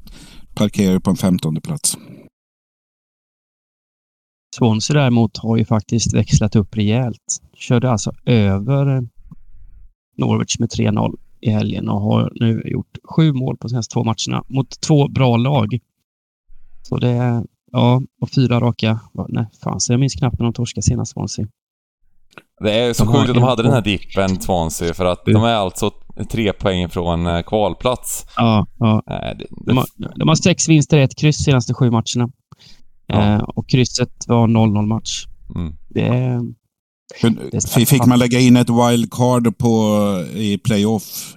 [0.55, 1.97] Parkerar ju på en femtonde plats.
[4.55, 7.41] Swansea däremot har ju faktiskt växlat upp rejält.
[7.53, 9.07] Körde alltså över
[10.17, 14.43] Norwich med 3-0 i helgen och har nu gjort sju mål på senaste två matcherna
[14.47, 15.79] mot två bra lag.
[16.81, 18.99] Så det är, ja, och fyra raka.
[19.29, 21.47] Nej, fan, så jag minns knappt när de torskade senast Swansea.
[22.59, 25.43] Det är så de sjukt att de hade den här dippen, Swansea, för att de
[25.43, 25.91] är alltså
[26.31, 28.25] tre poäng från eh, kvalplats.
[28.37, 29.03] Ja, ja.
[29.05, 29.45] Det, det...
[29.65, 32.29] De, har, de, har, sex vinster, ett kryss senaste sju matcherna.
[33.07, 33.35] Ja.
[33.35, 35.25] Eh, och krysset var 0-0 match.
[35.55, 35.73] Mm.
[35.89, 36.39] Det,
[37.51, 39.95] det Fick man lägga in ett wildcard på,
[40.35, 41.35] i playoff,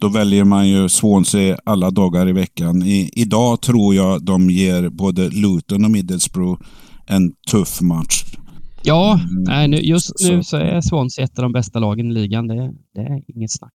[0.00, 2.82] då väljer man ju Swansea alla dagar i veckan.
[2.82, 6.62] I, idag tror jag de ger både Luton och Middlesbrough
[7.06, 8.24] en tuff match.
[8.82, 9.70] Ja, mm.
[9.70, 12.48] nej, just nu så är Swansea ett av de bästa lagen i ligan.
[12.48, 13.74] Det, det är inget snack.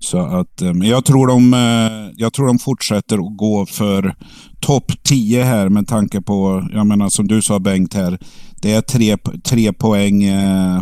[0.00, 4.14] Så att, eh, men jag tror, de, eh, jag tror de fortsätter att gå för
[4.60, 8.18] topp 10 här med tanke på, jag menar som du sa Bengt här,
[8.62, 10.80] det är tre, tre poäng eh,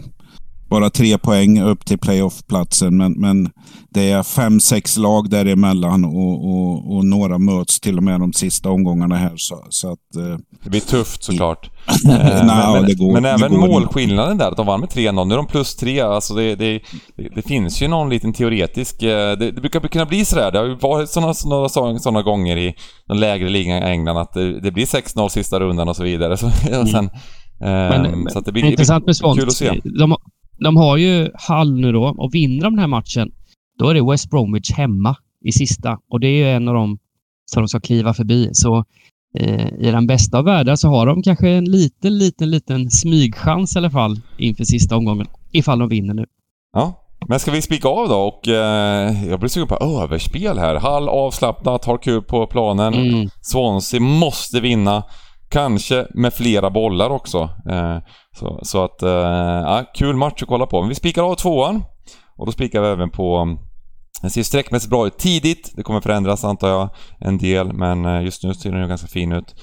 [0.68, 2.96] bara tre poäng upp till playoff-platsen.
[2.96, 3.50] Men, men
[3.90, 8.32] det är fem, sex lag däremellan och, och, och några möts till och med de
[8.32, 9.32] sista omgångarna här.
[9.36, 11.70] Så, så att, eh, det blir tufft såklart.
[12.04, 15.24] Nej, men, men, går, men även målskillnaden där, att de vann med 3-0.
[15.24, 16.00] Nu är de plus 3.
[16.00, 16.80] Alltså det, det,
[17.16, 19.02] det, det, finns ju någon liten teoretisk...
[19.02, 20.52] Eh, det, det brukar kunna bli sådär.
[20.52, 22.74] Det har ju varit sådana, sådana, sådana gånger i
[23.08, 26.36] den lägre ligan i England att det, det blir 6-0 sista rundan och så vidare.
[26.36, 26.46] Så,
[26.80, 27.10] och sen,
[27.60, 28.02] mm.
[28.02, 29.38] men, så att det blir, intressant med Swans.
[29.38, 29.80] Kul att se.
[29.84, 30.16] De,
[30.58, 33.30] de har ju Hall nu då och vinner de den här matchen,
[33.78, 36.98] då är det West Bromwich hemma i sista och det är ju en av dem
[37.46, 38.50] som de ska kliva förbi.
[38.52, 38.84] Så
[39.38, 43.76] eh, i den bästa av världar så har de kanske en liten, liten, liten smygchans
[43.76, 45.26] i alla fall inför sista omgången.
[45.52, 46.26] Ifall de vinner nu.
[46.72, 48.16] Ja, men ska vi spika av då?
[48.16, 50.74] Och, eh, jag blir sugen på överspel här.
[50.74, 52.94] Hall avslappnat, har kul på planen.
[52.94, 53.28] Mm.
[53.40, 55.02] Swansea måste vinna.
[55.48, 57.48] Kanske med flera bollar också.
[57.70, 57.98] Eh,
[58.38, 60.80] så, så, att, eh, ja, kul match att kolla på.
[60.80, 61.82] Men vi spikar av tvåan.
[62.36, 63.56] Och då spikar vi även på...
[64.20, 65.72] Den ser sträckmässigt bra ut tidigt.
[65.76, 69.06] Det kommer förändras antar jag en del, men eh, just nu ser den ju ganska
[69.06, 69.54] fin ut.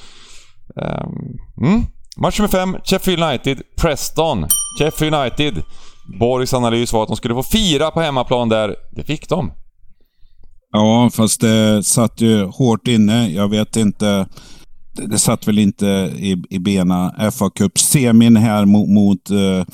[0.81, 1.85] Ehm, mm.
[2.17, 4.47] Match nummer fem, Sheffield United, Preston.
[4.79, 5.63] Sheffield United.
[6.19, 8.75] Borgs analys var att de skulle få fira på hemmaplan där.
[8.91, 9.51] Det fick de.
[10.71, 13.29] Ja, fast det satt ju hårt inne.
[13.29, 14.27] Jag vet inte
[14.93, 15.85] det satt väl inte
[16.17, 19.65] i, i bena fa Cup-semin här mot, mot uh,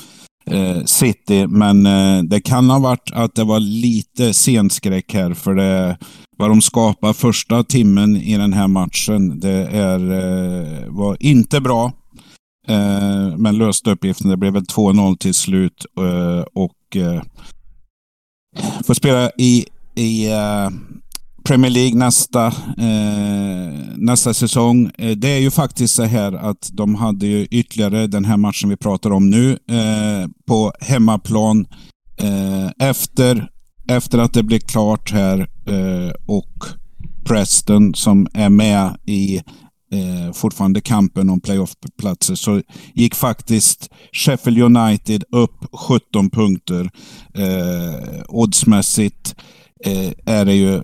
[0.52, 5.56] Eh, City, men eh, det kan ha varit att det var lite senskräck här, för
[5.56, 5.98] det
[6.38, 11.92] vad de skapar första timmen i den här matchen, det är, eh, var inte bra.
[13.38, 14.30] men löste uppgiften.
[14.30, 15.86] Det blev väl 2-0 till slut
[16.54, 16.98] och
[18.86, 20.28] får spela i, i
[21.50, 24.92] Premier League nästa, eh, nästa säsong.
[24.98, 28.70] Eh, det är ju faktiskt så här att de hade ju ytterligare den här matchen
[28.70, 31.68] vi pratar om nu eh, på hemmaplan
[32.20, 33.50] eh, efter,
[33.88, 36.66] efter att det blev klart här eh, och
[37.26, 39.38] Preston som är med i
[39.92, 42.62] eh, fortfarande kampen om playoff-platser så
[42.94, 46.90] gick faktiskt Sheffield United upp 17 punkter.
[47.34, 49.36] Eh, oddsmässigt
[49.86, 50.82] eh, är det ju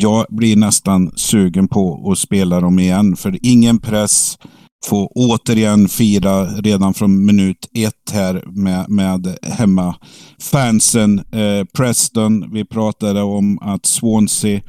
[0.00, 3.16] jag blir nästan sugen på att spela dem igen.
[3.16, 4.38] För ingen press.
[4.86, 11.18] Få återigen fira redan från minut ett här med, med hemmafansen.
[11.18, 14.60] Eh, Preston, vi pratade om att Swansea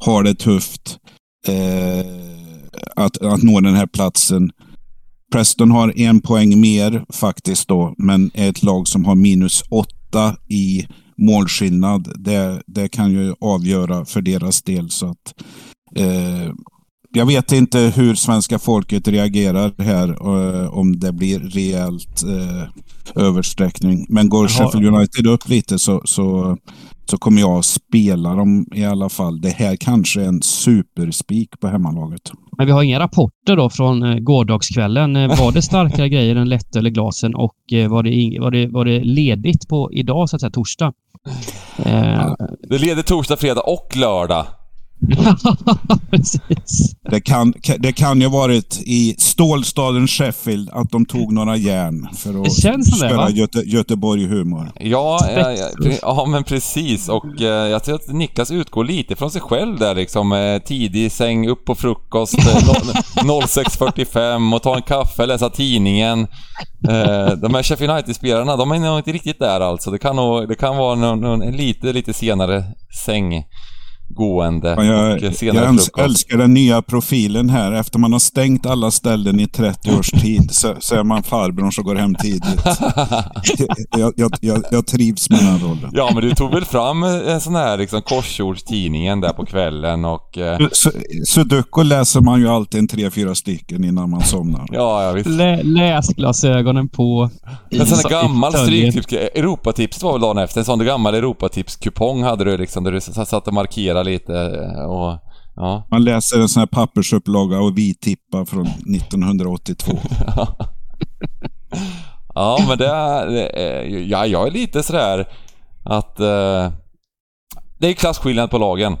[0.00, 0.98] har det tufft
[1.48, 2.06] eh,
[2.96, 4.50] att, att nå den här platsen.
[5.32, 10.36] Preston har en poäng mer faktiskt då, men är ett lag som har minus åtta
[10.48, 10.86] i
[11.18, 12.12] målskillnad.
[12.16, 14.90] Det, det kan ju avgöra för deras del.
[14.90, 15.34] så att
[15.96, 16.52] eh,
[17.12, 22.68] jag vet inte hur svenska folket reagerar här, eh, om det blir rejält eh,
[23.24, 24.06] översträckning.
[24.08, 26.56] Men går Sheffield United upp lite så, så,
[27.10, 29.40] så kommer jag spela dem i alla fall.
[29.40, 32.32] Det här kanske är en superspik på hemmalaget.
[32.58, 35.16] Men vi har inga rapporter då från eh, gårdagskvällen.
[35.16, 38.66] Eh, var det starkare grejer än lättöl i glasen och eh, var det, var, det,
[38.66, 40.92] var det ledigt på idag, så att säga, torsdag?
[41.86, 42.32] Eh,
[42.68, 44.46] Det leder torsdag, fredag och lördag.
[46.10, 46.96] Precis.
[47.10, 52.42] Det kan, det kan ju varit i stålstaden Sheffield att de tog några järn för
[52.42, 52.52] att
[52.96, 54.72] spela Göte, Göteborg-humor.
[54.74, 55.68] Ja, ja, ja,
[56.02, 57.08] ja, men precis.
[57.08, 60.32] Och eh, jag tror att Niklas utgår lite från sig själv där liksom.
[60.32, 66.26] Eh, tidig säng, upp på frukost, eh, 06.45 och ta en kaffe, läsa tidningen.
[66.88, 69.90] Eh, de här Sheffield United-spelarna, de är nog inte riktigt där alltså.
[69.90, 72.64] Det kan, nog, det kan vara någon, någon, en lite, lite senare
[73.04, 73.44] säng
[74.08, 74.68] gående.
[74.68, 75.98] Jag, och senare jag frukost.
[75.98, 77.72] älskar den nya profilen här.
[77.72, 81.72] Efter man har stängt alla ställen i 30 års tid så, så är man farbrorn
[81.72, 82.60] som går hem tidigt.
[83.98, 85.90] jag, jag, jag, jag trivs med den här rollen.
[85.92, 90.38] Ja men du tog väl fram en sån här liksom korsordstidningen där på kvällen och...
[90.38, 94.66] Eh, Su- Sudoku läser man ju alltid en tre, fyra stycken innan man somnar.
[94.72, 95.28] ja, ja visst.
[95.28, 97.30] Lä, läsglasögonen på.
[97.70, 99.12] En sån där gammal stryktips...
[99.12, 100.60] Europatipset var väl dagen efter.
[100.60, 104.32] En sån där gammal Europatips-kupong hade du liksom där du satt och markerade lite
[104.88, 105.18] och...
[105.58, 105.86] Ja.
[105.90, 109.92] Man läser en sån här pappersupplaga och vi tippar från 1982.
[112.34, 115.28] Ja men det är- Ja, jag är lite sådär
[115.84, 116.20] att...
[116.20, 116.70] Eh,
[117.78, 118.96] det är klasskillnad på lagen.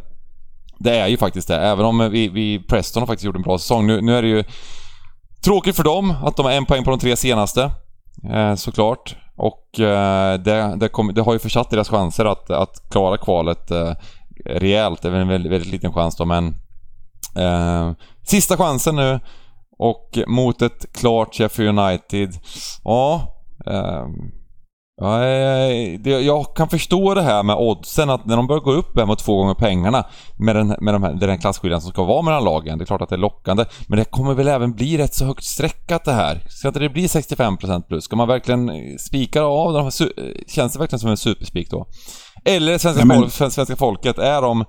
[0.78, 1.56] Det är ju faktiskt det.
[1.56, 3.86] Även om vi, vi Preston har faktiskt gjort en bra säsong.
[3.86, 4.44] Nu, nu är det ju
[5.44, 7.70] tråkigt för dem att de har en poäng på de tre senaste.
[8.32, 9.16] Eh, såklart.
[9.36, 13.70] Och eh, det, det, kom, det har ju försatt deras chanser att, att klara kvalet
[13.70, 13.92] eh,
[14.46, 15.02] rejält.
[15.02, 16.54] Det är väl en väldigt, väldigt liten chans då men...
[17.36, 17.92] Eh,
[18.22, 19.20] sista chansen nu.
[19.78, 22.34] Och mot ett klart Sheffield United.
[22.84, 23.34] Ja.
[23.66, 24.06] Eh,
[25.00, 28.98] ja, eh, jag kan förstå det här med oddsen att när de börjar gå upp
[28.98, 30.04] här mot två gånger pengarna
[30.38, 32.78] med den, med de här, den klasskillnaden som ska vara mellan lagen.
[32.78, 33.64] Det är klart att det är lockande.
[33.88, 36.42] Men det kommer väl även bli rätt så högt streckat det här.
[36.48, 38.04] Ska inte det bli 65% plus?
[38.04, 41.86] Ska man verkligen spika av de här, su- känns det verkligen som en superspik då?
[42.44, 44.64] Eller svenska, Ja, men- folk, svenska folket, är de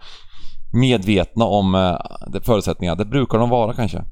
[0.73, 1.95] medvetna om eh,
[2.43, 2.95] förutsättningarna?
[2.95, 4.03] Det brukar de vara kanske.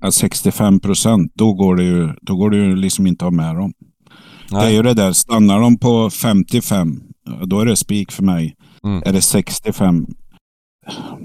[0.00, 3.36] Ja, 65 procent, då går det ju, då går det ju liksom inte att ha
[3.36, 3.72] med dem.
[4.50, 4.74] Det är Nej.
[4.74, 7.00] ju det där, stannar de på 55,
[7.44, 8.54] då är det spik för mig.
[8.84, 9.02] Mm.
[9.06, 10.06] Är det 65,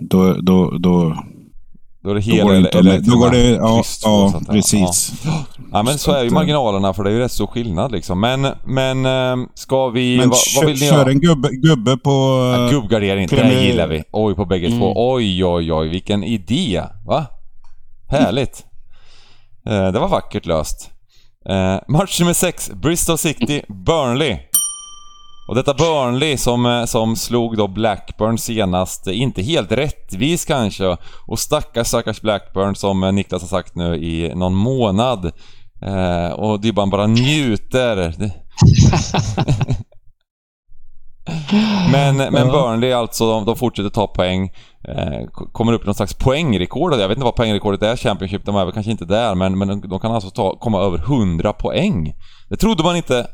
[0.02, 1.18] då, då, då,
[2.04, 4.50] Då är det då hela går det eller, eller Då går det, ja, ja sånt
[4.50, 5.14] precis.
[5.26, 5.46] Ja.
[5.72, 8.20] ja men så är ju eh, marginalerna för det är ju rätt så skillnad liksom.
[8.20, 10.18] Men, men eh, ska vi...
[10.18, 11.04] Men vad, vad vill ni kör, göra?
[11.04, 12.12] kör en gubbe, gubbe på...
[12.58, 14.04] Ja, eh, Gubbgardering, det gillar vi.
[14.12, 14.80] Oj på bägge Mm.
[14.80, 14.94] två.
[14.96, 16.82] Oj, oj, oj, vilken idé.
[17.06, 17.26] Va?
[18.10, 18.66] Härligt.
[19.66, 20.90] Eh, det var vackert löst.
[21.50, 24.38] Eh, match nummer 6, Bristol City, Burnley.
[25.48, 30.98] Och detta Burnley som, eh, som slog då Blackburn senast, eh, inte helt rättvis kanske.
[31.28, 35.32] Och stackars stackars Blackburn som eh, Niklas har sagt nu i någon månad.
[35.82, 38.16] Eh, och Dybban bara njuter.
[41.92, 42.52] Men, men Ja.
[42.52, 44.52] Burnley alltså, de, de fortsätter ta poäng.
[44.88, 46.94] Eh, kommer upp i någon slags poängrekord.
[46.94, 49.68] Jag vet inte vad poängrekordet är, Championship, de är väl kanske inte där, men, men
[49.68, 52.14] de, de kan alltså ta, komma över 100 poäng.
[52.50, 53.28] Det trodde man inte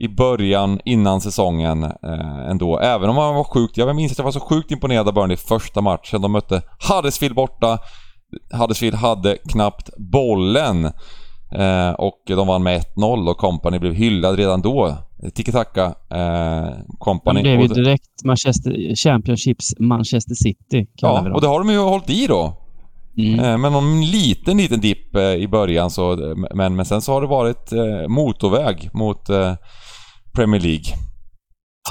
[0.00, 2.78] i början, innan säsongen eh, ändå.
[2.78, 5.36] Även om man var sjukt, jag minns att jag var så sjukt imponerad av Burnley
[5.36, 6.22] första matchen.
[6.22, 7.78] De mötte Huddersfield borta.
[8.52, 10.84] Huddersfield hade knappt bollen.
[11.52, 14.96] Eh, och de vann med 1-0 och Company blev hyllad redan då.
[15.34, 17.42] Tiki-taka eh, Company.
[17.42, 22.10] De blev ju direkt Manchester, Championships Manchester City, Ja, och det har de ju hållit
[22.10, 22.56] i då.
[23.18, 23.40] Mm.
[23.40, 27.20] Eh, Men någon liten, liten dipp eh, i början så, men, men sen så har
[27.20, 29.54] det varit eh, motorväg mot eh,
[30.34, 30.84] Premier League.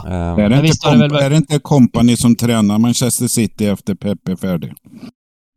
[0.05, 0.13] Eh,
[0.45, 4.27] Är det, inte det väl- är det inte Company som tränar Manchester City efter Pep
[4.27, 4.73] är färdig?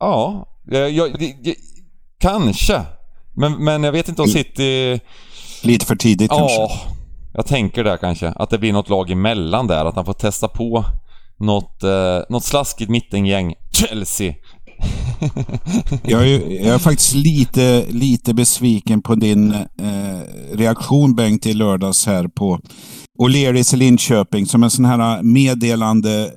[0.00, 1.56] Ja, jag, jag, det- det-
[2.20, 2.82] kanske.
[3.36, 5.00] Men, men jag vet inte om City...
[5.62, 6.90] Lite för tidigt kanske?
[7.40, 8.28] Jag tänker det kanske.
[8.28, 9.84] Att det blir något lag emellan där.
[9.84, 10.84] Att han får testa på
[11.38, 13.54] något, eh, något slaskigt mittengäng.
[13.72, 14.34] Chelsea.
[16.02, 20.20] Jag är, jag är faktiskt lite, lite besviken på din eh,
[20.52, 22.60] reaktion Bengt i lördags här på
[23.18, 24.46] O'Learys i Linköping.
[24.46, 26.30] Som en sån här meddelande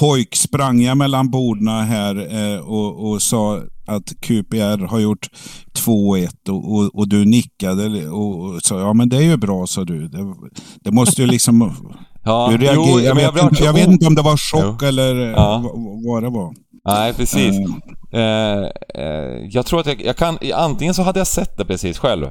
[0.00, 5.28] pojk sprang jag mellan borden här eh, och, och sa att QPR har gjort
[5.86, 9.66] 2-1 och, och, och du nickade och, och sa ja men det är ju bra
[9.66, 10.08] sa du.
[10.08, 10.34] Det,
[10.84, 11.74] det måste ju liksom...
[12.24, 14.88] Ja, du jo, jag, vet blir inte, jag vet inte om det var chock Jo.
[14.88, 15.62] eller eh, Ja.
[16.06, 16.54] vad, det var.
[16.84, 17.58] Nej, precis.
[17.58, 17.64] Eh,
[18.12, 20.38] Eh, eh, jag tror att jag, jag kan...
[20.54, 22.26] Antingen så hade jag sett det precis själv.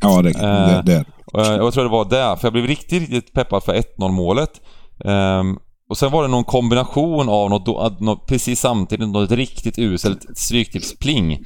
[0.00, 1.04] ja, det, det, det.
[1.32, 4.08] Och jag, jag tror det var där, för jag blev riktigt, riktigt peppad för 1-0
[4.08, 4.50] målet.
[5.04, 5.58] Ehm,
[5.90, 11.38] och sen var det någon kombination av något, något precis samtidigt, något riktigt uselt stryktipspling.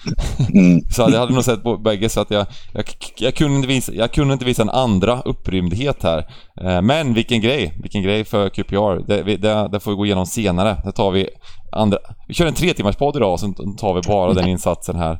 [0.55, 0.80] Mm.
[0.90, 2.84] Så jag hade nog sett på bägge så att jag, jag,
[3.16, 6.18] jag, kunde inte visa, jag kunde inte visa en andra upprymdhet här.
[6.61, 9.07] Eh, men vilken grej, vilken grej för QPR.
[9.07, 10.82] Det, det, det får vi gå igenom senare.
[10.84, 11.28] Det tar vi
[11.72, 11.99] andra...
[12.28, 15.18] Vi kör en tre timmars podd idag, så tar vi bara den insatsen här.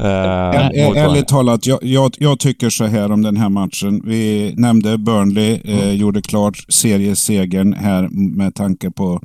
[0.00, 0.06] Eh,
[0.96, 4.02] Ärligt talat, jag, jag, jag tycker så här om den här matchen.
[4.04, 9.20] Vi nämnde Burnley, eh, gjorde klart seriesegern här med tanke på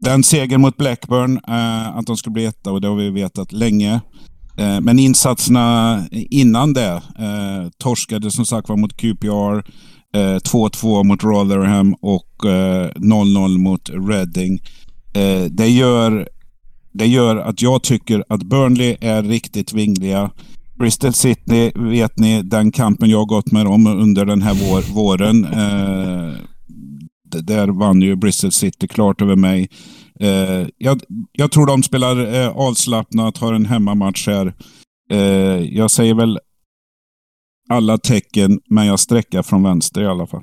[0.00, 3.52] den segern mot Blackburn, eh, att de skulle bli etta och det har vi vetat
[3.52, 4.00] länge.
[4.58, 9.62] Eh, men insatserna innan det, eh, torskade som sagt var mot QPR,
[10.44, 12.28] 2-2 mot Rotherham och
[12.96, 14.58] 0-0 mot Reading.
[15.50, 16.28] Det gör,
[16.98, 20.30] det gör att jag tycker att Burnley är riktigt vingliga.
[20.78, 25.44] Bristol City vet ni, den kampen jag gått med dem under den här vår, våren.
[25.44, 26.34] Eh,
[27.42, 29.68] där vann ju Bristol City klart över mig.
[30.20, 31.00] Eh, jag,
[31.32, 34.54] jag, tror de spelar eh, avslappnat, har en hemmamatch här.
[35.10, 35.18] Eh,
[35.76, 36.38] jag säger väl
[37.68, 40.42] alla tecken, men jag sträcker från vänster i alla fall.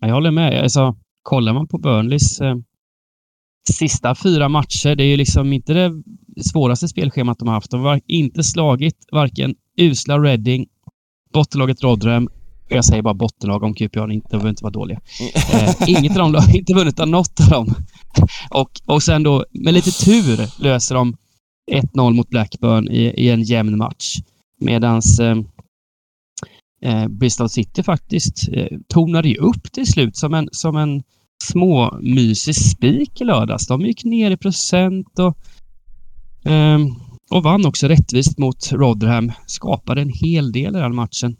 [0.00, 0.62] Jag håller med.
[0.62, 2.56] Alltså, kollar man på Burnleys eh,
[3.70, 6.02] sista fyra matcher, det är ju liksom inte det
[6.42, 7.70] svåraste spelschemat de har haft.
[7.70, 10.66] De har inte slagit varken usla Reading,
[11.32, 12.28] bottenlaget Rotherham
[12.74, 15.00] jag säger bara bottenlag om QPR inte behöver inte vara dåliga.
[15.52, 17.74] Eh, inget av dem inte vunnit av något av dem.
[18.50, 21.16] och, och sen då, med lite tur, löser de
[21.72, 24.16] 1-0 mot Blackburn i, i en jämn match.
[24.60, 25.36] Medans eh,
[26.82, 31.02] eh, Bristol City faktiskt eh, tonade ju upp till slut som en, som en
[31.42, 33.66] småmysig spik i lördags.
[33.66, 35.36] De gick ner i procent och,
[36.52, 36.78] eh,
[37.30, 39.32] och vann också rättvist mot Rotherham.
[39.46, 41.36] Skapade en hel del i den matchen.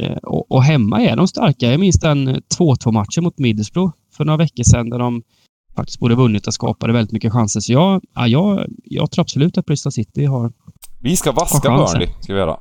[0.00, 1.70] Eh, och, och, hemma är de starka.
[1.70, 2.28] Jag minns den
[2.58, 5.22] 2-2 matchen mot Middlesbrough för några veckor sedan där de
[5.76, 7.60] faktiskt borde vunnit och skapade väldigt mycket chanser.
[7.60, 10.52] Så jag, ja, jag, jag tror absolut att Bristol City har
[11.00, 12.56] Vi ska vaska Burnley, ska vi göra.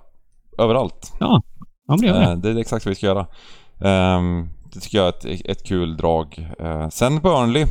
[0.57, 1.13] Överallt.
[1.19, 1.41] Ja,
[1.87, 2.35] ja men det gör det.
[2.35, 3.27] Det är exakt vad vi ska göra.
[4.17, 6.47] Um, det tycker jag är ett, ett kul drag.
[6.61, 7.65] Uh, sen Burnley.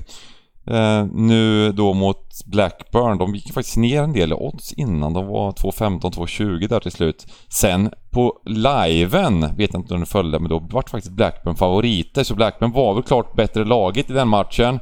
[0.70, 3.18] Uh, nu då mot Blackburn.
[3.18, 5.12] De gick faktiskt ner en del i odds innan.
[5.12, 7.26] De var 2.15, 2.20 där till slut.
[7.48, 12.24] Sen på liven, vet jag inte om du följde, men då vart faktiskt Blackburn favoriter.
[12.24, 14.80] Så Blackburn var väl klart bättre laget i den matchen.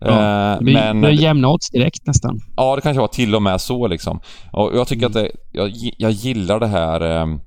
[0.00, 1.00] Ja, uh, men...
[1.00, 2.40] Det jämna odds direkt nästan.
[2.56, 4.20] Ja, det kanske var till och med så liksom.
[4.52, 5.10] Och jag tycker mm.
[5.10, 7.40] att det, jag, jag gillar det här um,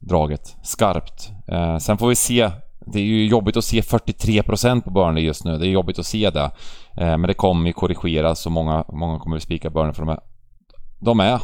[0.00, 1.30] draget skarpt.
[1.52, 2.50] Uh, sen får vi se
[2.86, 5.58] det är ju jobbigt att se 43% på Burnley just nu.
[5.58, 6.50] Det är jobbigt att se det.
[6.96, 10.08] Eh, men det kommer ju korrigeras och många, många kommer att spika Burnley för de
[10.08, 10.18] är...
[11.00, 11.40] De är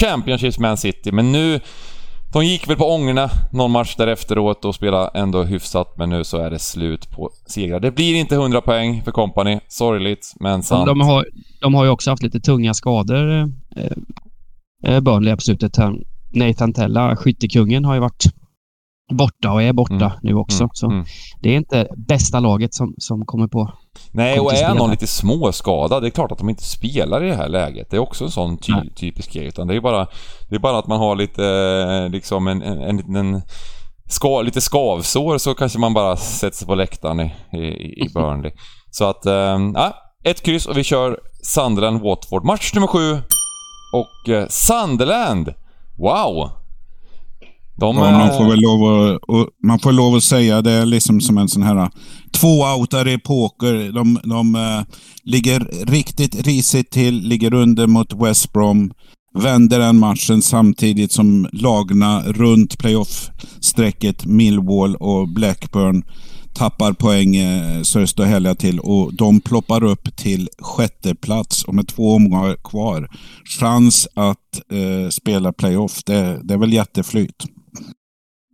[0.00, 1.60] Championships Man City, men nu...
[2.32, 6.38] De gick väl på ångorna någon match därefteråt och spelade ändå hyfsat, men nu så
[6.38, 7.80] är det slut på segrar.
[7.80, 9.60] Det blir inte 100 poäng för Company.
[9.68, 10.86] Sorgligt, men sant.
[10.86, 11.26] De har,
[11.60, 13.86] de har ju också haft lite tunga skador, eh,
[14.84, 15.78] eh Burnley på slutet.
[16.34, 18.24] Nathan Tella, skyttekungen, har ju varit
[19.12, 20.18] borta och är borta mm.
[20.22, 20.62] nu också.
[20.62, 20.70] Mm.
[20.72, 21.04] Så mm.
[21.40, 23.72] det är inte bästa laget som, som kommer på
[24.10, 27.36] Nej, och är någon lite småskadad, det är klart att de inte spelar i det
[27.36, 27.90] här läget.
[27.90, 28.90] Det är också en sån ty Nej.
[28.96, 29.46] typisk grej.
[29.46, 30.06] Utan det är bara,
[30.48, 33.42] det är bara att man har lite, eh, liksom en, en, en, en
[34.08, 38.52] ska, lite skavsår så kanske man bara sätter sig på läktaren i, i, i Burnley.
[38.90, 39.58] Så att, äh,
[40.24, 42.44] ett kryss och vi kör Sunderland-Watford.
[42.44, 43.22] Match nummer sju.
[43.92, 45.54] Och äh, Sunderland!
[45.98, 46.63] Wow!
[47.76, 51.20] De, ja, man får väl lov att, man får lov att säga det är liksom
[51.20, 51.90] som en sån här
[52.32, 53.92] tvåoutare i poker.
[53.92, 54.82] De, de uh,
[55.24, 58.92] ligger riktigt risigt till, ligger under mot West Brom.
[59.38, 66.04] Vänder den matchen samtidigt som lagna runt playoff-strecket Millwall och Blackburn
[66.54, 71.64] tappar poäng uh, så det står härliga till och de ploppar upp till sjätte plats
[71.64, 73.08] och med två omgångar kvar.
[73.44, 77.44] Chans att uh, spela playoff, det, det är väl jätteflyt.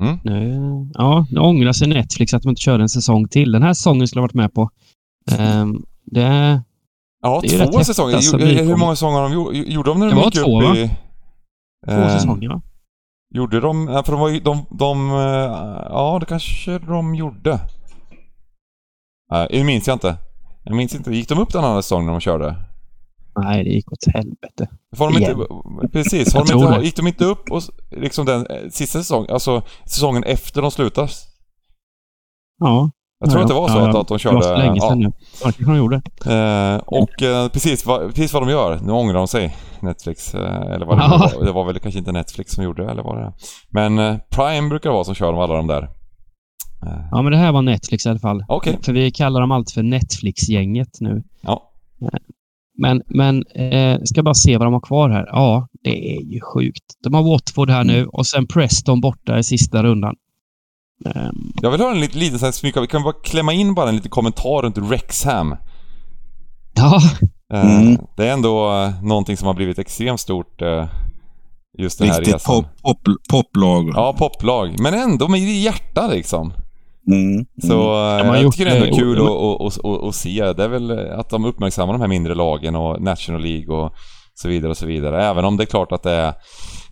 [0.01, 0.19] Mm.
[0.25, 3.53] Nu, ja, nu ångrar sig Netflix att de inte körde en säsong till.
[3.53, 4.71] Den här säsongen skulle jag varit med på.
[5.39, 6.63] Um, det,
[7.23, 8.15] ja, det två säsonger.
[8.15, 10.91] Alltså, Hur många säsonger har de gjorde de när de det gick två, upp i...
[11.87, 12.63] Två eh, säsonger, va?
[13.35, 13.87] Gjorde de...
[13.87, 14.41] För de var ju...
[14.41, 15.17] De, de, eh,
[15.91, 17.61] ja, det kanske de gjorde.
[19.33, 20.17] Nej, det minns jag inte.
[20.65, 21.11] Jag minns inte.
[21.11, 22.57] Gick de upp den andra säsongen när de körde?
[23.41, 24.69] Nej, det gick åt helvete.
[24.97, 25.35] Får de inte,
[25.93, 29.63] precis, har de inte, gick de inte upp och liksom den eh, sista säsongen, alltså
[29.85, 31.09] säsongen efter de slutade?
[32.59, 32.91] Ja.
[33.21, 34.37] Jag tror ja, att det var så ja, att, att de körde...
[34.37, 35.09] Det var för länge sedan ja.
[35.09, 35.13] nu.
[35.45, 35.97] Ja, det de gjorde.
[36.27, 38.81] Eh, och eh, precis, va, precis vad de gör.
[38.83, 40.35] Nu ångrar de sig, Netflix.
[40.35, 41.45] Eh, eller vad det var.
[41.45, 43.33] Det var väl kanske inte Netflix som gjorde det, eller vad det
[43.71, 45.83] Men eh, Prime brukar vara som kör alla de där.
[46.87, 47.07] Eh.
[47.11, 48.45] Ja, men det här var Netflix i alla fall.
[48.49, 48.77] Okay.
[48.83, 51.23] För vi kallar dem alltid för Netflix-gänget nu.
[51.41, 51.73] Ja.
[52.81, 55.27] Eh, men, men eh, ska bara se vad de har kvar här.
[55.27, 56.85] Ja, det är ju sjukt.
[57.05, 60.15] De har Watford här nu och sen Preston borta i sista rundan.
[61.05, 61.53] Um...
[61.63, 62.81] Jag vill höra en liten, liten så här.
[62.81, 65.57] Vi kan bara klämma in bara en liten kommentar runt Rexham.
[66.75, 67.01] Ja.
[67.53, 67.99] Eh, mm.
[68.17, 70.85] Det är ändå uh, någonting som har blivit extremt stort uh,
[71.79, 72.65] just den här resan.
[72.65, 73.93] Pop, pop, poplag.
[73.95, 74.81] Ja, poplag.
[74.81, 76.53] Men ändå med hjärta liksom.
[77.07, 78.43] Mm, så mm.
[78.43, 80.53] jag tycker det är ändå kul att, se.
[80.53, 83.93] Det är väl att de uppmärksammar de här mindre lagen och National League och
[84.35, 85.25] så vidare och så vidare.
[85.25, 86.35] Även om det är klart att det är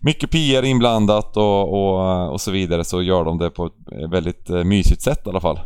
[0.00, 4.50] mycket PR inblandat och, och, och så vidare så gör de det på ett väldigt
[4.50, 5.60] eh, mysigt sätt i alla fall.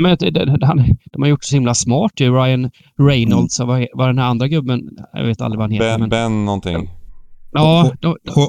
[0.00, 2.34] Men det, det, han, de har gjort det så himla smart ju.
[2.34, 4.80] Ryan Reynolds och vad, vad den här andra gubben,
[5.12, 5.90] jag vet aldrig vad han heter.
[5.90, 6.90] Ben, men, ben någonting.
[7.54, 8.48] Ja, de, de,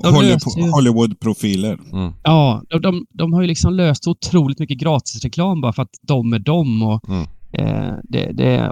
[0.56, 1.80] de Hollywood-profiler.
[1.94, 2.14] Mm.
[2.24, 6.34] Ja, de, de, de har ju liksom löst otroligt mycket gratisreklam bara för att de
[6.34, 7.26] är de och Mm.
[7.54, 8.72] eh, det, det,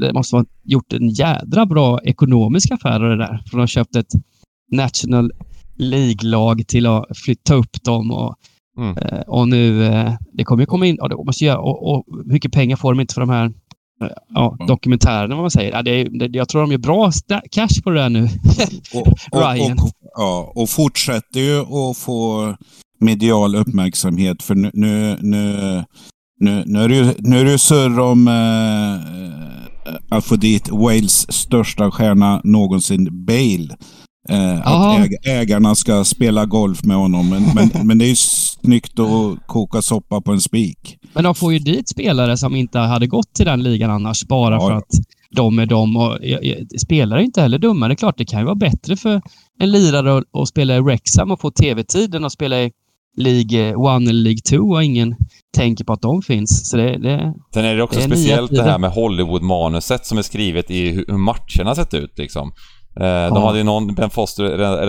[0.00, 3.42] det, måste ha gjort en jädra bra ekonomisk affär det där.
[3.46, 4.12] För de har köpt ett
[4.72, 5.32] National
[5.76, 8.34] League-lag till att flytta upp dem och,
[8.78, 8.96] Mm.
[8.96, 12.04] eh, och nu, eh, det kommer ju komma in, och det måste göra, och, och
[12.16, 13.52] hur mycket pengar får de inte för de här
[14.28, 14.66] ja, Mm.
[14.66, 15.72] dokumentärerna, vad man säger.
[15.72, 17.12] Ja, det är, det, jag tror de gör bra
[17.50, 18.28] cash på det där nu.
[18.94, 19.72] Och, och, Ryan.
[19.72, 22.54] och, ja, och fortsätter ju att få
[23.00, 25.84] medial uppmärksamhet för nu, nu, nu,
[26.40, 31.32] nu, nu är det ju nu är det surr om eh, att få dit Wales
[31.32, 33.76] största stjärna någonsin, Bale.
[34.28, 37.28] Eh, att äg, ägarna ska spela golf med honom.
[37.28, 40.98] Men, men, men det är ju snyggt att koka soppa på en spik.
[41.12, 44.54] Men de får ju dit spelare som inte hade gått till den ligan annars, bara
[44.54, 44.78] Ja, för ja.
[44.78, 44.90] att
[45.36, 45.96] de är de.
[45.96, 46.18] Och,
[46.78, 47.88] spelare är inte heller dumma.
[47.88, 49.22] Det är klart, det kan ju vara bättre för
[49.58, 52.70] en lirare att, att spela i Wrexham och få tv-tid än att spela i
[53.16, 55.16] League 1 eller League 2 och ingen
[55.56, 56.70] tänker på att de finns.
[56.70, 60.22] Så det, det, Sen är det också Det speciellt det här med Hollywood-manuset som är
[60.22, 62.52] skrivet i hur hur matcherna sett ut liksom.
[63.00, 63.46] Eh, De Ja.
[63.46, 64.44] hade ju någon, Ben Foster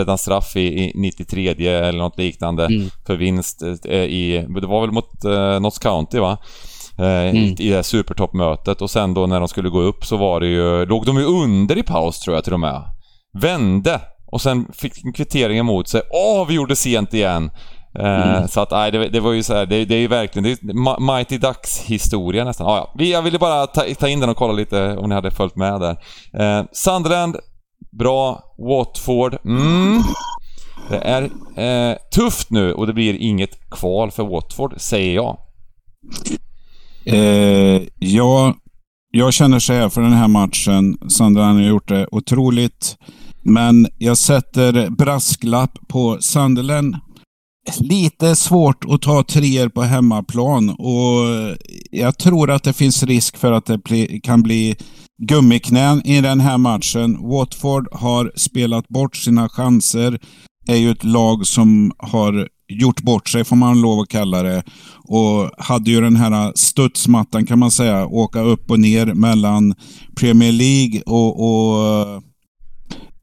[0.09, 2.89] en straff i, i 93 eller något liknande Mm.
[3.07, 6.37] för vinst eh, i, det var väl mot uh, Notts County va?
[6.99, 7.35] Eh, Mm.
[7.35, 10.39] i, I det här supertoppmötet och sen då när de skulle gå upp så var
[10.39, 12.81] det ju, låg de ju under i paus tror jag till och med.
[13.41, 14.01] Vände
[14.31, 16.01] och sen fick en kvittering emot sig.
[16.11, 17.51] Åh, vi gjorde sent igen!
[17.99, 18.47] Eh, Mm.
[18.47, 20.51] Så att, nej, det, det var ju så här, det, det är ju verkligen, det
[20.51, 22.67] är Mighty Ducks historia nästan.
[22.67, 23.03] Ah, ja.
[23.05, 25.81] Jag ville bara ta, ta in den och kolla lite om ni hade följt med
[25.81, 25.97] där.
[26.59, 27.35] Eh, Sunderland,
[27.97, 28.43] bra.
[28.57, 30.01] Watford, mm.
[30.89, 31.23] Det är
[31.57, 35.37] eh, tufft nu och det blir inget kval för Watford, säger jag.
[37.05, 38.55] Eh, ja,
[39.11, 40.97] jag känner så här för den här matchen.
[41.09, 42.97] Sandra har gjort det otroligt.
[43.41, 46.95] Men jag sätter brasklapp på Sunderland.
[47.79, 51.25] Lite svårt att ta treor på hemmaplan och
[51.91, 54.75] jag tror att det finns risk för att det kan bli
[55.21, 57.29] gummiknän i den här matchen.
[57.29, 60.19] Watford har spelat bort sina chanser.
[60.67, 64.63] är ju ett lag som har gjort bort sig, får man lov att kalla det.
[65.03, 69.75] Och hade ju den här studsmattan kan man säga, åka upp och ner mellan
[70.15, 72.23] Premier League och, och,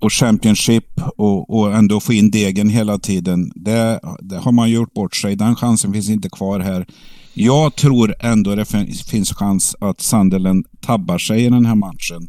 [0.00, 0.84] och Championship
[1.16, 3.52] och, och ändå få in degen hela tiden.
[3.54, 5.36] Det, det har man gjort bort sig.
[5.36, 6.86] Den chansen finns inte kvar här.
[7.34, 12.28] Jag tror ändå det fin- finns chans att Sunderland tabbar sig i den här matchen.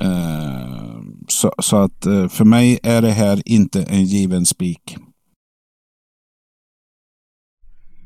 [0.00, 4.96] Eh, så, så att eh, för mig är det här inte en given spik.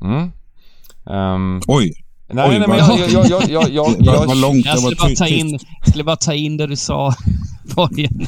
[0.01, 0.31] Mm.
[1.09, 1.91] Ehm, Oj,
[2.33, 4.65] nej, Oj, nej, men jag, jag, jag, jag, jag, jag, var långt.
[4.65, 7.13] jag skulle bara ta in, skulle bara ta in det du sa
[7.75, 8.27] början.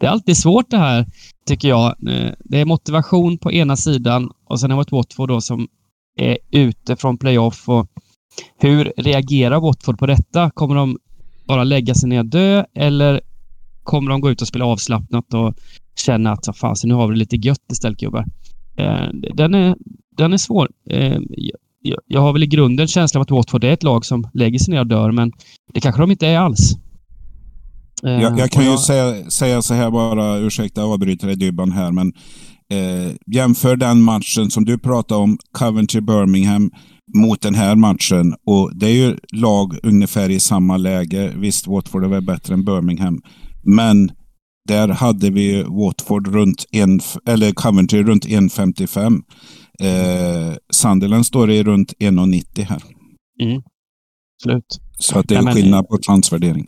[0.00, 1.06] Det är alltid svårt det här,
[1.46, 1.86] tycker jag.
[1.86, 5.68] Eh, det är motivation på ena sidan och sen har vi ett Watford då som
[6.16, 7.68] är ute från playoff.
[7.68, 7.86] Och
[8.58, 10.50] hur reagerar Watford på detta?
[10.50, 10.98] Kommer de
[11.44, 13.20] bara lägga sig ner och dö eller
[13.82, 15.54] kommer de gå ut och spela avslappnat och
[15.96, 18.24] känna att ah, "Så fan, så nu har vi det lite gött istället gubbar?
[18.76, 19.76] Eh, den är,
[20.16, 20.68] den är svår.
[20.90, 21.18] Eh,
[22.06, 24.74] jag har väl i grunden känslan av att Watford är ett lag som lägger sig
[24.74, 25.32] ner och dör, men
[25.72, 26.76] det kanske de inte är alls.
[28.02, 31.92] Jag, jag kan ju säga, säga så här bara, ursäkta jag avbryter dig Dybban här,
[31.92, 32.12] men
[32.70, 36.70] eh, jämför den matchen som du pratade om, Coventry-Birmingham,
[37.14, 38.34] mot den här matchen.
[38.46, 41.32] Och det är ju lag ungefär i samma läge.
[41.36, 43.22] Visst, Watford är väl bättre än Birmingham,
[43.62, 44.12] men
[44.68, 49.22] där hade vi Watford runt en, eller Coventry runt 1,55.
[49.80, 52.82] Eh, Sunderland står i runt 1,90 här.
[54.36, 54.80] Absolut.
[54.98, 56.66] Så att det är skillnad på transvärdering.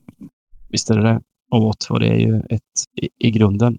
[0.73, 1.21] Visst är det det.
[1.51, 2.63] Och Watford är ju ett,
[3.03, 3.77] i, i grunden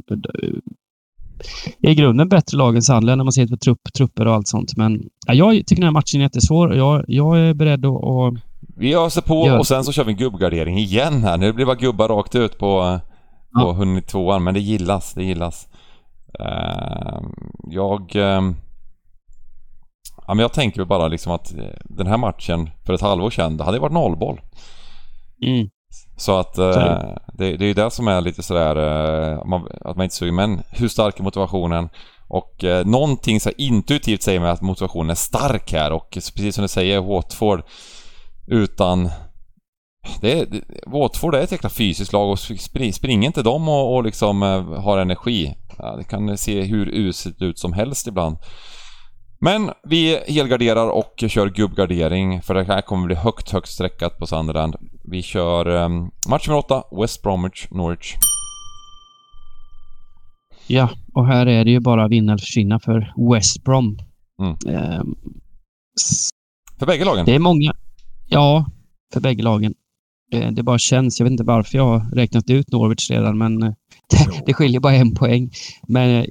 [1.80, 4.78] i grunden bättre lag än Sandland när man ser på trupp, trupper och allt sånt.
[4.78, 8.04] Men ja, jag tycker den här matchen är jättesvår och jag, jag är beredd att...
[8.04, 8.34] att
[8.78, 9.60] vi öser på Gör.
[9.60, 11.38] och sen så kör vi en gubbgardering igen här.
[11.38, 13.00] Nu blir det bara gubbar rakt ut på,
[13.54, 13.72] på Ja.
[13.72, 15.68] 192 men det gillas, det gillas.
[16.40, 17.34] Ehm,
[17.70, 18.16] jag...
[18.16, 18.56] ehm,
[20.28, 23.64] ja, men jag tänker bara liksom att den här matchen för ett halvår sedan, det
[23.64, 24.42] hade varit nollboll.
[25.46, 25.70] mm,
[26.18, 27.58] Så att är eh, det.
[27.58, 30.32] det, är ju det som är lite sådär eh, man, att man inte suger.
[30.32, 31.90] Men hur stark är motivationen?
[32.28, 36.62] Och eh, någonting så intuitivt säger mig att motivationen är stark här och precis som
[36.62, 37.64] du säger Watford
[38.48, 39.10] utan
[40.22, 44.04] det, det, Watford är ett jäkla fysiskt lag och spring, springer inte de och, och
[44.04, 45.56] liksom eh, har energi.
[45.78, 48.38] Ja, det kan se hur uselt ut som helst ibland.
[49.44, 54.28] Men vi helgarderar och kör gubbgardering för det här kommer bli högt, högt streckat på
[54.28, 54.76] Sunderland.
[55.04, 58.14] Vi kör um, match nummer 8, West Bromwich, Norwich.
[60.68, 63.98] Ja, och här är det ju bara vinna eller försvinna för West Brom.
[64.40, 65.00] Mm.
[65.00, 65.16] Um,
[66.80, 67.26] för bägge lagen?
[67.26, 67.74] Det är många.
[68.28, 68.66] Ja,
[69.14, 69.74] för bägge lagen.
[70.34, 71.20] Eh, det bara känns.
[71.20, 73.74] Jag vet inte varför jag har räknat ut Norwich redan, men eh,
[74.14, 75.52] det, det skiljer bara en poäng.
[75.88, 76.26] Men eh,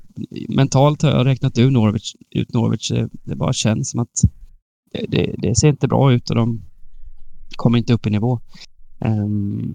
[0.49, 2.15] mentalt har jag räknat ut Norwich.
[2.31, 2.93] Ut Norwich.
[3.25, 4.23] Det bara känns som att
[4.93, 6.63] det, det, det ser inte bra ut och de
[7.57, 8.41] kommer inte upp i nivå.
[9.05, 9.75] Um,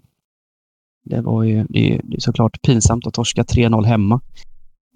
[1.09, 4.21] det var ju det det är såklart pinsamt att torska 3-0 hemma,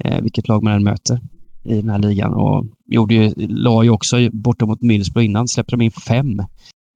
[0.03, 1.19] eh, vilket lag man än möter
[1.63, 2.33] i den här ligan.
[2.33, 6.39] Och gjorde ju, la ju också borta mot Middlesbrough innan, släppte de in fem.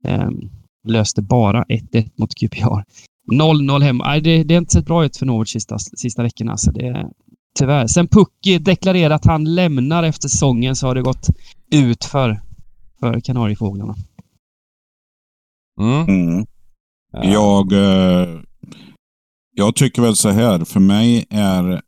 [0.03, 0.30] Eh,
[0.88, 2.84] löste bara 1-1 mot QPR.
[3.32, 4.03] 0-0 hemma.
[4.07, 6.51] Nej, det, det har inte sett bra ut för Norwich sista, sista veckorna.
[6.51, 7.09] Alltså det,
[7.59, 7.88] tyvärr.
[7.88, 11.28] Sen Pucki deklarerade att han lämnar efter säsongen så har det gått
[11.71, 12.41] ut för,
[12.99, 13.95] för Kanariefåglarna.
[15.82, 16.07] Mm.
[16.07, 16.45] Mm.
[17.11, 18.30] Jag, eh,
[19.55, 20.65] jag tycker väl så här.
[20.65, 21.82] För mig är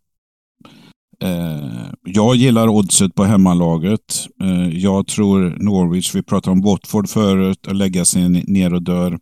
[1.23, 4.27] Eh, jag gillar oddset på hemmalaget.
[4.41, 9.19] Eh, jag tror Norwich, vi pratade om Watford förut, att lägga sig ner och dör.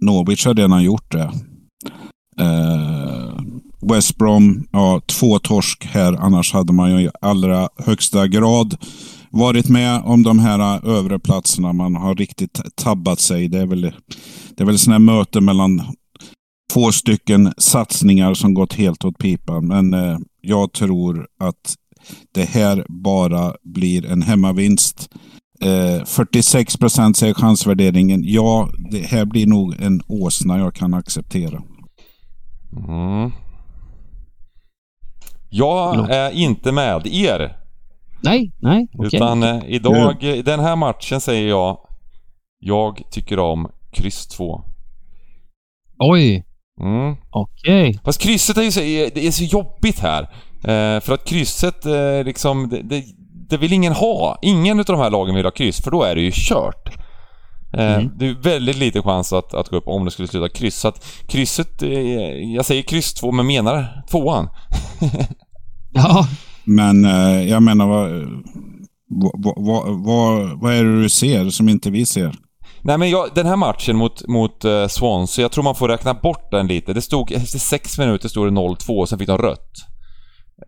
[0.00, 1.30] Norwich har redan gjort det.
[2.40, 3.40] Eh,
[3.92, 6.12] West Brom, ja, två torsk här.
[6.12, 8.76] Annars hade man ju i allra högsta grad
[9.30, 11.72] varit med om de här eh, övre platserna.
[11.72, 13.48] Man har riktigt tabbat sig.
[13.48, 13.80] Det är väl,
[14.56, 15.82] det är väl sådana möten mellan
[16.72, 19.66] två stycken satsningar som gått helt åt pipan.
[19.66, 21.74] Men eh, jag tror att
[22.32, 25.08] det här bara blir en hemmavinst.
[25.60, 28.22] Eh, 46 procent säger chansvärderingen.
[28.24, 31.62] Ja, det här blir nog en åsna jag kan acceptera.
[32.88, 33.30] Mm.
[35.48, 37.56] Jag är inte med er.
[38.20, 38.88] Nej, nej.
[38.92, 39.06] Okay.
[39.06, 41.78] Utan eh, idag, i den här matchen säger jag,
[42.58, 44.64] jag tycker om kryss 2.
[45.98, 46.44] Oj!
[46.80, 47.16] Mm.
[47.30, 47.90] Okej.
[47.90, 48.00] Okay.
[48.04, 50.22] Fast krysset är ju så, det är så jobbigt här.
[50.62, 53.04] Eh, för att krysset eh, liksom, det, det,
[53.48, 54.38] det, vill ingen ha.
[54.42, 56.96] Ingen av de här lagen vill ha kryss, för då är det ju kört.
[57.72, 58.10] Eh, mm.
[58.18, 60.76] Det är väldigt liten chans att, att gå upp om det skulle sluta kryss.
[60.76, 61.90] Så att krysset, eh,
[62.54, 64.48] jag säger kryss två, men menar tvåan.
[65.92, 66.28] ja.
[66.64, 67.86] Men eh, jag menar,
[69.08, 72.34] vad, vad, vad, vad är det du ser som inte vi ser?
[72.82, 76.14] Nej men jag, den här matchen mot, mot uh, Swansea, jag tror man får räkna
[76.14, 76.92] bort den lite.
[76.92, 79.72] Det stod, efter sex minuter stod det 0-2 och sen fick de rött.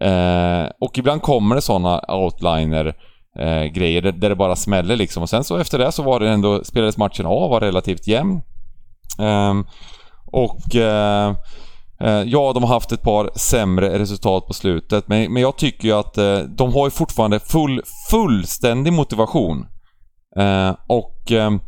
[0.01, 2.95] Eh, och ibland kommer det sådana outliner
[3.39, 5.23] eh, grejer där, där, det bara smäller liksom.
[5.23, 8.41] Och sen så efter det så var det ändå, spelades matchen av, var relativt jämn.
[9.19, 9.67] Ehm, eh,
[10.27, 10.75] och
[12.27, 15.95] Ja, de har haft ett par sämre resultat på slutet, men, men jag tycker ju
[15.95, 19.67] att eh, de har ju fortfarande full, fullständig motivation.
[20.37, 21.61] Eh, och ehm,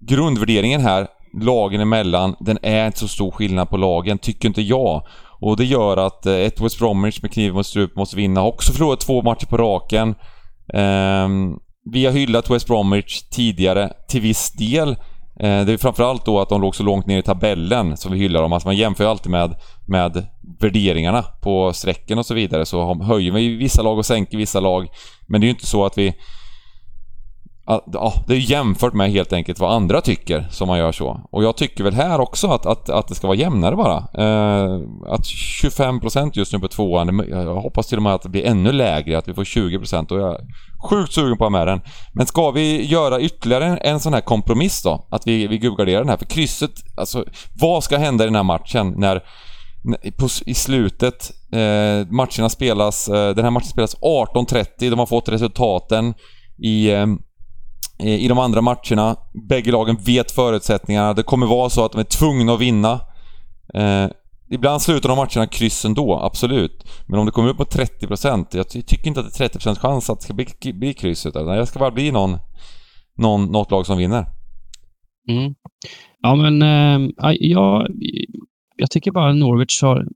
[0.00, 1.06] grundvärderingen här,
[1.40, 5.02] lagen emellan, den är inte så stor skillnad på lagen, tycker inte jag.
[5.44, 8.40] Och det gör att eh, ett West Bromwich med kniven mot strupen måste vinna.
[8.40, 10.14] Har Också förlorat två matcher på raken.
[10.74, 11.56] Ehm,
[11.92, 14.88] vi har hyllat West Bromwich tidigare till viss del.
[15.40, 18.18] Eh, det är framförallt då att de låg så långt ner i tabellen som vi
[18.18, 18.52] hyllar dem.
[18.52, 19.54] Alltså man jämför ju alltid med,
[19.86, 20.26] med
[20.60, 22.66] värderingarna på strecken och så vidare.
[22.66, 24.88] Så höjer vi vissa lag och sänker vissa lag.
[25.28, 26.14] Men det är ju inte så att vi
[27.66, 31.20] Ja, det är jämfört med helt enkelt vad andra tycker som man gör så.
[31.30, 33.96] Och jag tycker väl här också att, att, att det ska vara jämnare bara.
[33.96, 35.24] Eh, att
[35.62, 39.18] 25% just nu på tvåan, jag hoppas till och med att det blir ännu lägre,
[39.18, 40.40] att vi får 20% och jag är
[40.90, 41.80] sjukt sugen på att ha med den.
[42.12, 45.06] Men ska vi göra ytterligare en, en sån här kompromiss då?
[45.10, 46.16] Att vi, vi gubbgarderar den här?
[46.16, 47.24] För krysset, alltså
[47.60, 49.22] vad ska hända i den här matchen när
[50.18, 55.28] på, i slutet, eh, matcherna spelas, eh, den här matchen spelas 18.30, de har fått
[55.28, 56.14] resultaten
[56.58, 57.06] i eh,
[57.98, 59.16] Eh, i de andra matcherna.
[59.48, 61.14] Bägge lagen vet förutsättningarna.
[61.14, 63.00] Det kommer vara så att de är tvungna att vinna.
[63.74, 64.06] Eh,
[64.50, 66.84] ibland slutar de matcherna kryss ändå, absolut.
[67.06, 70.10] Men om det kommer upp på 30%, jag tycker inte att det är 30% chans
[70.10, 71.26] att det ska bli, bli kryss.
[71.26, 72.38] Utan det ska bara bli någon,
[73.18, 74.26] någon, något lag som vinner.
[75.28, 75.54] Mm.
[76.20, 77.86] Ja, men äh, jag,
[78.76, 80.06] jag tycker bara Norwich har...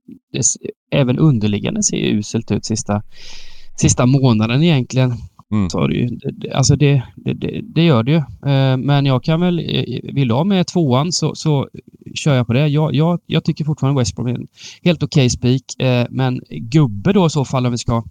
[0.91, 3.03] Även underliggande ser uselt ut sista,
[3.81, 5.15] sista månaden egentligen.
[5.53, 5.71] Mm.
[5.71, 6.11] Så det,
[6.53, 8.17] alltså det, det, det, gör det ju.
[8.53, 11.69] Eh, men jag kan väl, eh, vill du ha med tvåan så, så
[12.15, 12.69] kör jag på det.
[12.69, 14.47] Jag, jag, jag tycker fortfarande West Brom är en
[14.85, 15.81] helt okej okay spik.
[15.81, 18.05] Eh, men gubbe då i så fall om vi ska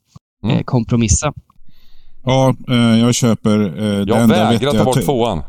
[0.43, 0.63] mm.
[0.63, 1.33] kompromissa.
[2.25, 2.55] Ja,
[2.99, 3.59] jag köper.
[4.07, 5.41] jag vägrar ta bort tvåan.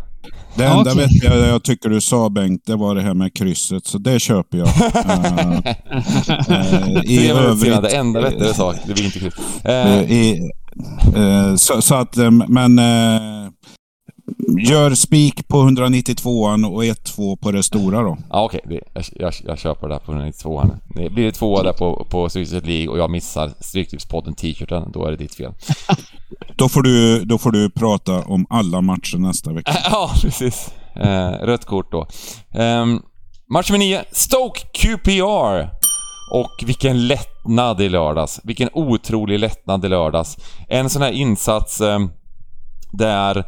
[0.59, 0.95] Det enda okay.
[0.95, 4.21] vet jag, jag tycker du sa Bengt, det var det här med krysset, så det
[4.21, 4.67] köper jag.
[4.67, 4.73] uh,
[6.51, 7.83] uh, I övrigt...
[7.83, 9.35] Det enda vettiga sak, det blir inte kryss.
[9.69, 10.51] Uh, i,
[11.57, 12.17] så, så, att,
[12.49, 12.81] men
[14.59, 18.17] Gör spik på 192an och 1-2 på det stora då.
[18.31, 18.81] Ja okej, okay.
[18.95, 20.79] jag, jag, jag köper det där på 192an.
[20.95, 25.05] Det blir det tvåa där på, på Stryktipset League och jag missar Stryktipspodden t-shirten, då
[25.05, 25.53] är det ditt fel.
[26.57, 29.73] då, får du, då får du prata om alla matcher nästa vecka.
[29.91, 30.71] ja, precis.
[30.97, 32.07] Eh, rött kort då.
[32.61, 32.87] Eh,
[33.51, 35.78] match med 9, Stoke QPR.
[36.31, 38.41] Och vilken lättnad i lördags.
[38.45, 40.37] Vilken otrolig lättnad i lördags.
[40.69, 41.99] En sån här insats eh,
[42.93, 43.45] där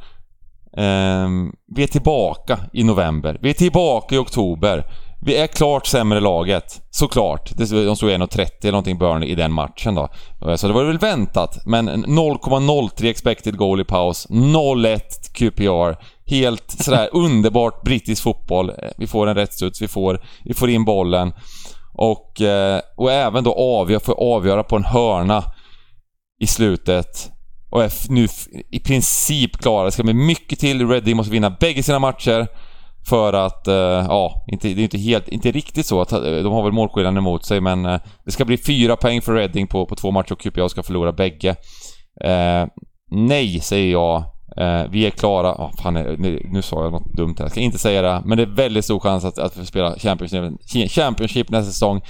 [0.77, 3.39] Um, vi är tillbaka i november.
[3.43, 4.85] Vi är tillbaka i oktober.
[5.23, 6.81] Vi är klart sämre laget.
[6.91, 7.51] Såklart.
[7.57, 10.09] De stod 1.30 eller någonting Burnley i den matchen då.
[10.57, 11.67] Så det var väl väntat.
[11.67, 14.27] Men 0,03 expected goal i paus.
[14.31, 15.01] 0-1
[15.33, 15.97] QPR.
[16.31, 18.73] Helt sådär underbart brittisk fotboll.
[18.97, 21.33] Vi får en rättstuds, vi får, vi får in bollen.
[21.93, 25.45] Och, eh, och även då avgöra, får avgöra på en hörna
[26.41, 27.31] i slutet
[27.71, 28.29] och är nu
[28.71, 29.85] i princip klara.
[29.85, 30.89] Det ska bli mycket till.
[30.89, 32.47] Reading måste vinna bägge sina matcher.
[33.09, 36.53] För att, eh, ja, inte, det är inte helt, inte riktigt så att eh, de
[36.53, 37.83] har väl målskillnaden emot sig men
[38.25, 41.13] det ska bli fyra poäng för Reading på, på två matcher och QPA ska förlora
[41.13, 41.57] bägge.
[42.25, 42.67] Eh,
[43.11, 44.25] nej, säger jag.
[44.57, 45.53] Eh, vi är klara.
[45.53, 47.45] Oh, fan, eh, nu, nu sa jag något dumt här.
[47.45, 48.23] Jag ska inte säga det.
[48.25, 52.01] Men det är väldigt stor chans att, att spela Championship, Championship nästa säsong.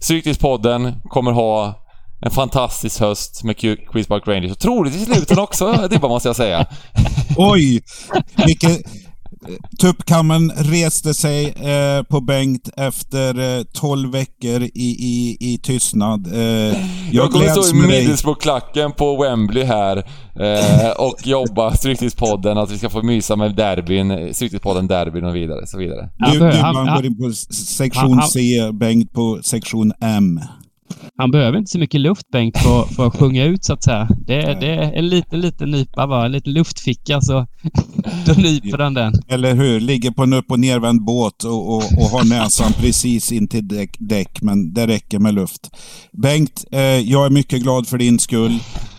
[0.00, 1.84] Stryktipspodden kommer ha
[2.20, 6.28] en fantastisk höst med Queens Park Rangers och troligtvis i slutet också, det bara måste
[6.28, 6.66] jag säga.
[7.36, 7.82] Oj!
[8.46, 8.70] Vilken,
[9.80, 16.32] Tuppkammen reste sig eh, på Bengt efter eh, 12 veckor i, i, i tystnad.
[16.32, 16.76] Eh, jag,
[17.10, 19.96] jag kommer stå i Middlesbrough-klacken på Wembley här
[20.40, 25.66] eh, och jobba Stryktipspodden, att vi ska få mysa med derbyn, Stryktipspodden, derbyn och vidare.
[25.66, 26.10] Så vidare.
[26.32, 28.40] Du, du man går in på sektion C,
[28.72, 30.40] Bengt på sektion M.
[31.16, 34.08] Han behöver inte så mycket luft, Bengt, för, för att sjunga ut så att säga.
[34.26, 36.26] Det, det är en liten, liten nypa bara.
[36.26, 37.46] En liten luftficka så
[38.26, 39.12] då nyper han den.
[39.28, 39.80] Eller hur?
[39.80, 43.68] Ligger på en upp och nervänd båt och, och, och har näsan precis in till
[43.68, 45.70] däck, däck, men det räcker med luft.
[46.12, 48.52] Bengt, eh, jag är mycket glad för din skull.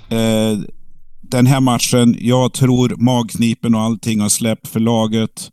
[0.09, 0.59] Eh,
[1.21, 5.51] den här matchen, jag tror magknipen och allting har släppt för laget.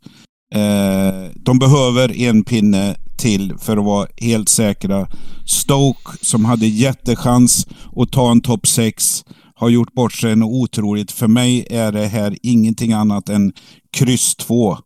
[0.53, 5.07] Eh, de behöver en pinne till för att vara helt säkra.
[5.45, 9.25] Stoke, som hade jättechans att ta en topp 6,
[9.55, 11.11] har gjort bort sig något otroligt.
[11.11, 13.53] För mig är det här ingenting annat än
[13.97, 14.77] kryss 2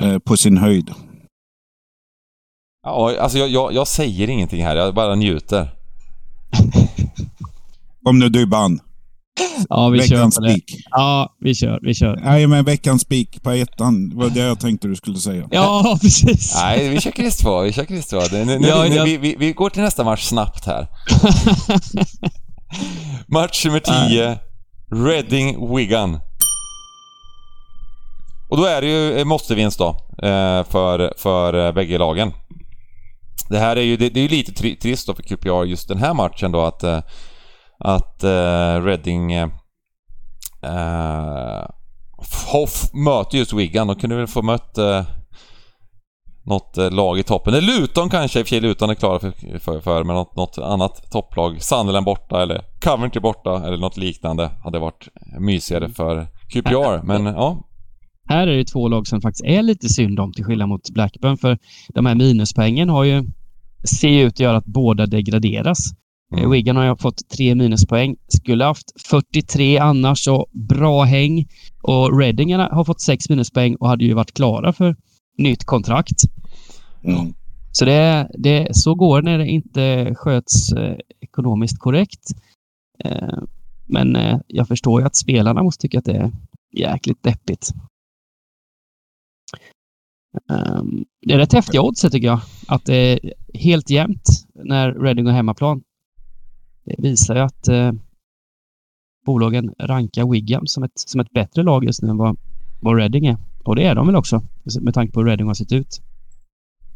[0.00, 0.90] eh, på sin höjd.
[2.82, 5.68] Ja, alltså jag, jag, jag säger ingenting här, jag bara njuter.
[8.04, 8.80] Om nu du bann.
[9.68, 10.60] Ja, vi veckans kör på det.
[10.90, 11.78] Ja, vi kör.
[11.82, 12.20] Vi kör.
[12.24, 15.48] Nej, men veckans spik på ettan det var det jag tänkte du skulle säga.
[15.50, 16.54] Ja, precis.
[16.54, 17.60] Nej, vi kör kryss 2.
[17.60, 18.20] Vi kör kryss 2.
[18.32, 20.86] Nu, nu, ja, nu, vi, vi, vi, går till nästa match snabbt här.
[23.26, 24.38] match nummer 10.
[24.92, 26.20] Reading-Wigan.
[28.50, 29.88] Och då är det ju måste-vinst då,
[30.22, 32.32] eh, för, för eh, bägge lagen.
[33.48, 35.98] Det här är ju, det, det är ju lite trist då för QPR just den
[35.98, 37.00] här matchen då att eh,
[37.84, 39.48] att eh, uh, Reading uh,
[40.62, 41.64] eh, eh,
[42.52, 43.86] Hoff möter just Wigan.
[43.86, 45.02] De kunde väl få mött uh,
[46.44, 47.54] något lag i toppen.
[47.54, 50.36] Eller Luton kanske, i och för sig Luton är klara för, för, för men något,
[50.36, 51.62] något annat topplag.
[51.62, 55.08] Sunderland borta eller Coventry borta eller något liknande hade varit
[55.40, 57.06] mysigare för QPR.
[57.06, 57.62] Men ja,
[58.28, 61.36] här är det två lag som faktiskt är lite synd om till skillnad mot Blackburn
[61.36, 61.58] för
[61.88, 63.24] de här minuspoängen har ju
[63.84, 65.78] ser ut att göra att båda degraderas.
[66.32, 66.50] Mm.
[66.50, 68.16] Wigan har fått tre minuspoäng.
[68.28, 71.46] Skulle haft 43 annars och bra häng.
[71.82, 74.96] Och Reading har fått sex minuspoäng och hade ju varit klara för
[75.38, 76.16] nytt kontrakt.
[77.04, 77.34] Mm.
[77.72, 82.24] Så det, det, så går det när det inte sköts eh, ekonomiskt korrekt.
[83.04, 83.38] Eh,
[83.86, 86.32] men eh, jag förstår ju att spelarna måste tycka att det är
[86.76, 87.72] jäkligt deppigt.
[90.48, 92.40] Um, det är rätt häftiga odds tycker jag.
[92.68, 95.82] Att det är helt jämnt när Reading har hemmaplan.
[96.84, 97.92] Det visar ju att eh,
[99.26, 102.36] bolagen rankar Wigan som ett, som ett bättre lag just nu än vad,
[102.80, 103.36] vad Reading är.
[103.64, 104.42] Och det är de väl också
[104.80, 106.00] med tanke på hur Reading har sett ut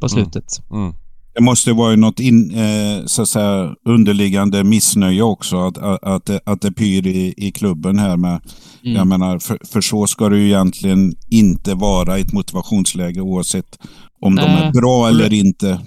[0.00, 0.08] på mm.
[0.08, 0.62] slutet.
[0.70, 0.82] Mm.
[0.82, 0.94] Mm.
[1.34, 6.48] Det måste vara något in, eh, så att säga, underliggande missnöje också att, att, att,
[6.48, 8.40] att det pyr i, i klubben här med.
[8.84, 8.96] Mm.
[8.96, 13.78] Jag menar, för, för, så ska det ju egentligen inte vara i ett motivationsläge oavsett
[14.20, 15.80] om äh, de är bra eller inte.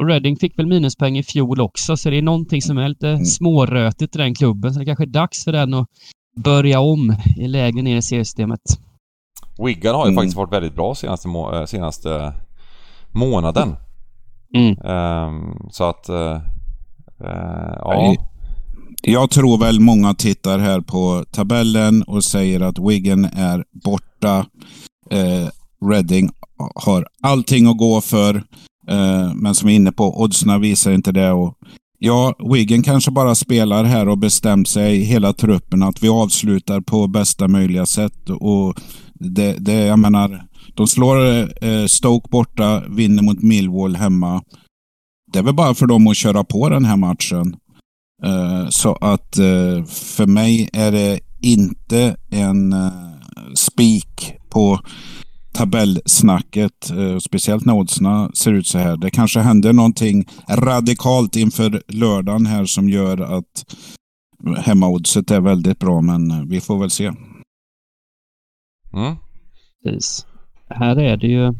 [0.00, 3.08] Och Reading fick väl minuspoäng i fjol också, så det är någonting som är lite
[3.08, 3.24] mm.
[3.24, 4.72] smårötigt i den klubben.
[4.72, 5.86] Så det kanske är dags för den att
[6.36, 8.60] börja om i lägre ner i seriesystemet.
[9.64, 10.16] Wigan har ju mm.
[10.16, 12.32] faktiskt varit väldigt bra senaste, må eh, senaste
[13.10, 13.76] månaden.
[14.54, 14.70] Mm.
[14.70, 18.14] Um, så att, uh, uh, ja.
[19.02, 24.46] Jag tror väl många tittar här på tabellen och säger att Wigan är borta.
[25.14, 25.48] Uh,
[25.90, 26.30] Reading
[26.74, 28.42] har allting att gå för.
[28.88, 31.32] Eh, men som vi är inne på, oddsna visar inte det.
[31.32, 31.54] Och
[32.02, 37.06] Ja, Wiggen kanske bara spelar här och bestämt sig, hela truppen, att vi avslutar på
[37.06, 38.30] bästa möjliga sätt.
[38.30, 38.80] Och
[39.14, 40.42] det, det, jag menar,
[40.74, 44.42] de slår eh, Stoke borta, vinner mot Millwall hemma.
[45.32, 47.56] Det är väl bara för dem att köra på den här matchen.
[48.24, 52.90] Eh, så att eh, för mig är det inte en eh,
[53.54, 54.80] spik på
[55.52, 56.90] tabellsnacket.
[56.90, 58.96] Eh, speciellt när oddsen ser ut så här.
[58.96, 63.74] Det kanske händer någonting radikalt inför lördagen här som gör att
[64.58, 67.06] hemmaoddset är väldigt bra, men vi får väl se.
[68.92, 69.16] Mm.
[69.84, 70.26] Precis.
[70.68, 71.54] Här är det ju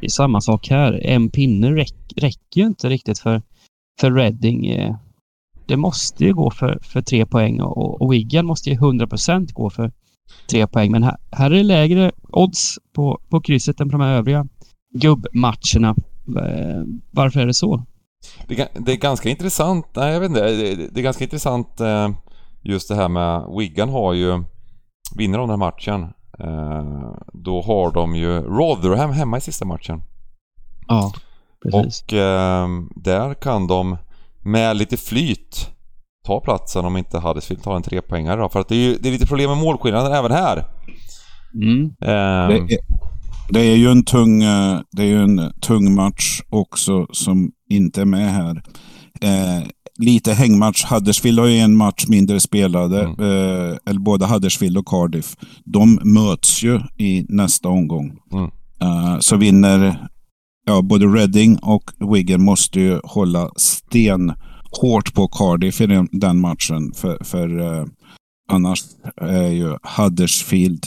[0.00, 1.06] det är samma sak här.
[1.06, 3.42] En pinne räck, räcker ju inte riktigt för,
[4.00, 4.66] för Reading.
[4.66, 4.96] Eh,
[5.66, 9.70] det måste ju gå för, för tre poäng och, och Wigan måste ju 100% gå
[9.70, 9.92] för
[10.50, 10.90] tre poäng.
[10.92, 14.46] Men här, här är det lägre odds på, på krysset än på de här övriga
[14.94, 15.94] gubbmatcherna.
[16.28, 17.84] Eh, varför är det så?
[18.48, 19.86] Det, är, det är ganska intressant.
[19.96, 20.40] Nej, jag vet inte.
[20.90, 22.08] Det är ganska intressant eh,
[22.62, 24.44] just det här med Wigan har ju
[25.16, 26.02] Vinner de den här matchen
[26.38, 30.02] eh, Då har de ju Rotherham hemma i sista matchen.
[30.88, 31.12] Ja,
[31.62, 32.02] precis.
[32.02, 32.08] Och
[32.94, 33.96] där kan de
[34.42, 35.75] med lite flyt
[36.26, 38.48] ta platsen om inte Huddersfield tar en trepoängare då.
[38.48, 40.64] För att det är ju det är lite problem med målskillnaden även här.
[41.54, 41.80] Mm.
[41.80, 42.78] Um, det, är,
[43.48, 48.00] det, är, ju en tung, eh, det är ju en tung match också som inte
[48.00, 48.62] är med här.
[49.20, 49.66] Eh,
[49.98, 50.84] lite hängmatch.
[50.84, 53.00] Huddersfield har ju en match mindre spelade.
[53.00, 53.20] Mm.
[53.20, 55.36] Eh, eller både Huddersfield och Cardiff.
[55.64, 58.18] De möts ju i nästa omgång.
[58.32, 58.50] Mm.
[58.80, 60.08] Eh, så vinner
[60.66, 64.32] ja, både Reading och Wigan måste ju hålla sten
[64.80, 66.92] hårt på Cardiff i den, den matchen.
[66.94, 67.84] För, för eh,
[68.48, 68.84] annars
[69.20, 70.86] är ju Huddersfield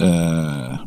[0.00, 0.78] eh,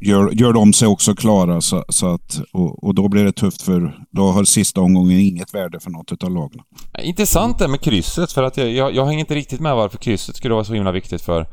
[0.00, 1.60] gör, gör de sig också klara.
[1.60, 5.54] Så, så att, och, och, då blir det tufft för då har sista omgången inget
[5.54, 6.60] värde för något av lagen.
[7.02, 10.36] Intressant det med krysset för att jag, jag, jag hänger inte riktigt med varför krysset
[10.36, 11.46] skulle vara så himla viktigt för,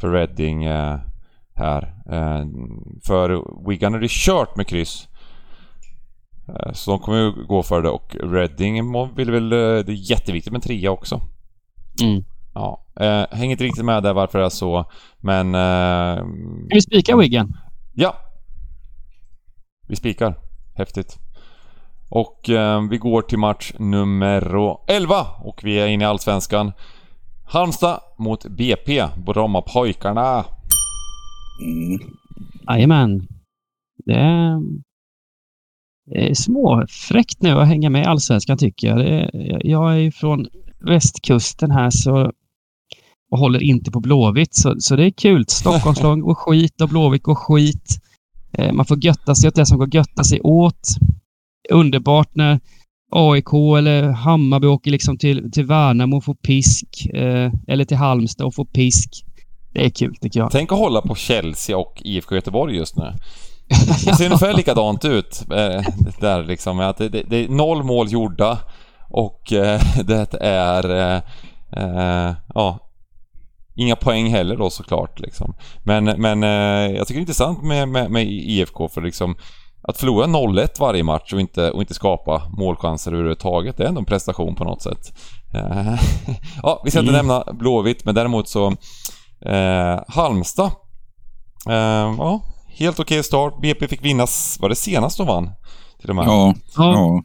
[0.00, 0.98] för Reading eh,
[1.54, 1.82] här.
[2.10, 2.46] Eh,
[3.06, 5.08] för Wigan är det kört med kryss.
[6.60, 9.52] Eh, så de kommer ju gå för det och Reading vill väl...
[9.52, 11.20] Eh, det är jätteviktigt med trea också.
[12.02, 12.24] Mm.
[12.54, 14.90] Ja, eh, hänger inte riktigt med där varför det är så,
[15.20, 15.54] men...
[15.54, 16.16] Eh,
[16.66, 17.52] Ska vi spika Wigan?
[17.94, 18.16] Ja.
[19.88, 20.38] Vi spikar.
[20.74, 21.18] Häftigt.
[22.08, 26.72] Och eh, vi går till match nummer 11 och vi är inne i Allsvenskan.
[27.44, 30.44] Halmstad mot BP, Brommapojkarna.
[31.62, 32.00] Mm.
[32.68, 33.28] Jajamän.
[34.04, 34.58] Det är Eh,
[36.14, 38.98] Eh, småfräckt nu att hänga med i Allsvenskan tycker jag.
[38.98, 39.30] Det,
[39.64, 40.46] jag är ju från
[40.80, 42.32] västkusten här så
[43.32, 45.44] och håller inte på Blåvitt, så, så det är kul.
[45.48, 47.98] Stockholmslag går skit och Blåvitt går skit.
[48.52, 50.88] Eh, man får götta sig åt det som går götta sig åt.
[51.70, 52.60] Underbart när
[53.10, 57.06] AIK eller Hammarby åker liksom till, till Värnamo och får pisk.
[57.14, 59.24] Eh, eller till Halmstad och får pisk.
[59.72, 60.50] Det är kul tycker jag.
[60.50, 63.12] Tänk att hålla på Chelsea och IFK Göteborg just nu.
[64.04, 65.44] Det ser ungefär likadant ut.
[65.50, 65.82] Eh,
[66.20, 66.80] där liksom.
[66.80, 68.58] Att det, det, det, är noll mål gjorda
[69.10, 70.90] och eh, det är...
[70.90, 71.22] Eh,
[71.76, 72.78] eh, ja,
[73.74, 75.20] inga poäng heller då såklart.
[75.20, 75.54] Liksom.
[75.84, 79.36] Men, men eh, jag tycker det är intressant med, med, med IFK för liksom
[79.82, 83.98] att förlora 0-1 varje match och inte, och inte skapa målchanser överhuvudtaget, det är ändå
[83.98, 85.12] en prestation på något sätt.
[86.62, 87.26] Ja, vi ska inte mm.
[87.26, 88.76] nämna Blåvitt, men däremot så
[90.08, 90.70] Halmstad.
[91.64, 92.40] Ja,
[92.76, 93.60] helt okej okay start.
[93.60, 95.50] BP fick vinnas, var det senast de vann?
[96.00, 96.24] Till och med.
[96.26, 97.22] Ja, ja.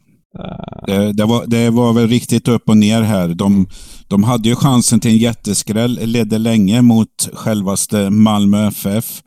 [0.87, 3.27] Det, det, var, det var väl riktigt upp och ner här.
[3.27, 3.67] De,
[4.07, 9.21] de hade ju chansen till en jätteskräll, ledde länge mot självaste Malmö FF.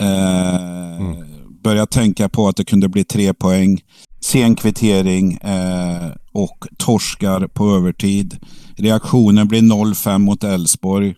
[0.00, 1.16] Eh, mm.
[1.64, 3.80] Började tänka på att det kunde bli tre poäng.
[4.20, 8.38] Sen kvittering eh, och torskar på övertid.
[8.76, 11.14] Reaktionen blir 0-5 mot Elfsborg.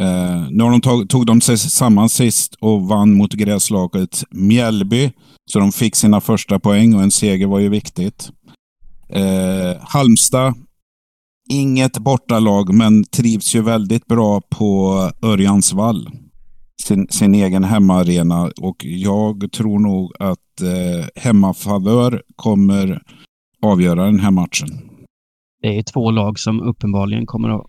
[0.00, 5.12] Eh, nu har de tog, tog de sig samman sist och vann mot gräslaget Mjällby.
[5.50, 8.30] Så de fick sina första poäng och en seger var ju viktigt.
[9.08, 10.54] Eh, Halmstad,
[11.50, 16.10] inget bortalag men trivs ju väldigt bra på Örjansvall.
[16.82, 23.02] Sin, sin egen hemmaarena och jag tror nog att eh, hemmafavör kommer
[23.62, 24.68] avgöra den här matchen.
[25.62, 27.66] Det är två lag som uppenbarligen kommer att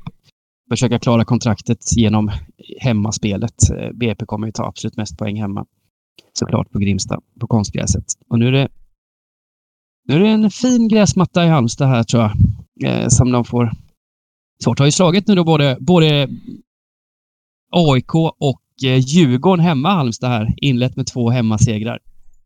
[0.71, 2.31] försöka klara kontraktet genom
[2.79, 3.69] hemmaspelet.
[3.77, 5.65] Eh, BP kommer ju ta absolut mest poäng hemma.
[6.33, 8.05] Såklart på Grimsta, på konstgräset.
[8.29, 8.67] Och nu är det,
[10.07, 13.71] nu är det en fin gräsmatta i Halmstad här tror jag, eh, som de får.
[14.63, 16.29] Svårt har ju slagit nu då både, både
[17.71, 20.53] AIK och eh, Djurgården hemma Halmstad här.
[20.57, 21.99] Inlett med två hemmasegrar.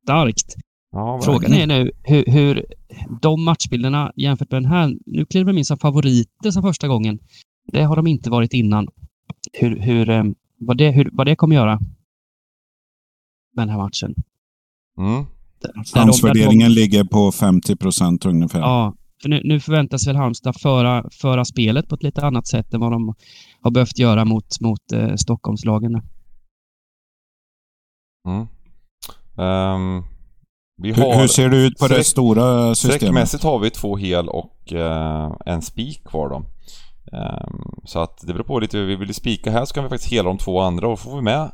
[0.04, 0.56] Starkt.
[0.92, 2.66] Ja, Frågan är nu hur, hur
[3.22, 7.20] de matchbilderna jämfört med den här, nu kliver de in som favoriter som första gången.
[7.68, 8.88] Det har de inte varit innan.
[9.54, 10.24] Hur, hur, eh,
[10.60, 11.80] vad, det, hur, vad det kommer göra
[13.56, 14.16] med den här matchen.
[14.98, 15.26] Mm.
[15.94, 18.60] Chansvärderingen ligger på 50 procent ungefär.
[18.60, 22.74] Ja, för nu, nu förväntas väl Halmstad föra, föra spelet på ett lite annat sätt
[22.74, 23.14] än vad de
[23.62, 26.02] har behövt göra mot, mot eh, Stockholmslagen.
[28.28, 28.48] Mm.
[29.38, 30.04] Um,
[30.82, 33.02] vi hur, har, hur ser det ut på det stora systemet?
[33.02, 36.46] Sträckmässigt har vi två hel och uh, en spik kvar då.
[37.12, 39.90] Um, så att det beror på lite hur vi vill spika här så kan vi
[39.90, 41.52] faktiskt hela de två andra och får vi med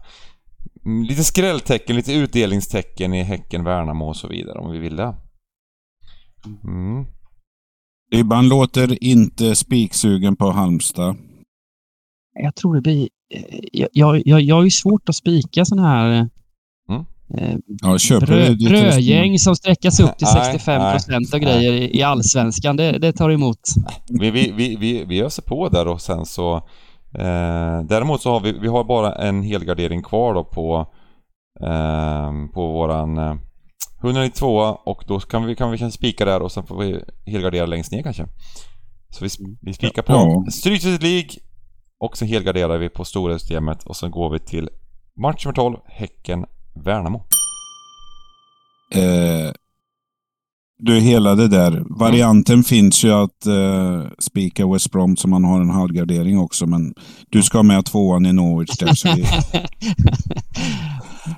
[0.84, 5.16] lite skrälltecken, lite utdelningstecken i Häcken, Värnamo och så vidare om vi vill det.
[6.64, 7.06] Mm.
[8.12, 11.16] Ibland låter inte spiksugen på Halmstad.
[12.34, 13.10] Jag tror det blir...
[13.72, 16.20] Jag, jag, jag, jag har ju svårt att spika sådana här Mm.
[16.20, 16.28] eh,
[17.82, 22.04] Ja, köper brö, brödgäng som sträckas upp till Nej, 65 procent och grejer i, i
[22.04, 22.78] allsvenskan.
[22.78, 23.60] Det, det tar emot.
[24.20, 26.56] Vi, vi, vi, vi, vi öser på där och sen så
[27.18, 30.88] eh, Däremot så har vi, vi har bara en helgardering kvar då på
[31.62, 33.36] eh, På våran eh,
[34.04, 37.66] 192 och då kan vi, kan vi kanske spika där och sen får vi helgardera
[37.66, 38.26] längst ner kanske.
[39.10, 39.30] Så vi,
[39.62, 40.52] vi spikar på Ja.
[40.52, 41.30] Strykhuset League
[42.00, 44.70] och sen helgarderar vi på stora systemet och sen går vi till
[45.22, 45.78] match nummer 12,
[46.76, 47.24] Häcken-Värnamo.
[48.94, 49.52] Eh,
[50.80, 51.84] du, hela det där.
[52.00, 56.94] Varianten finns ju att eh, spika West Brom så man har en halvgardering också, men
[57.30, 58.94] du ska med tvåan i Norwich där.
[58.94, 59.26] Så vi...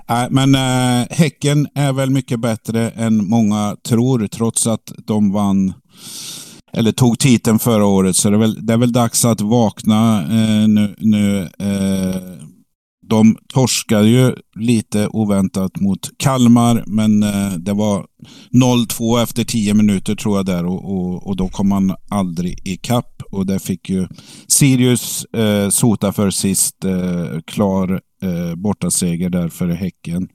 [0.09, 5.73] Nej, men eh, Häcken är väl mycket bättre än många tror, trots att de vann
[6.73, 8.15] eller tog titeln förra året.
[8.15, 10.95] Så det är väl, det är väl dags att vakna eh, nu.
[10.97, 12.42] nu eh,
[13.09, 18.05] de torskade ju lite oväntat mot Kalmar, men eh, det var
[18.51, 23.21] 0-2 efter 10 minuter tror jag där och, och, och då kom man aldrig ikapp.
[23.31, 24.07] Och det fick ju
[24.47, 26.85] Sirius eh, sota för sist.
[26.85, 30.27] Eh, klar eh, bortaseger där för Häcken.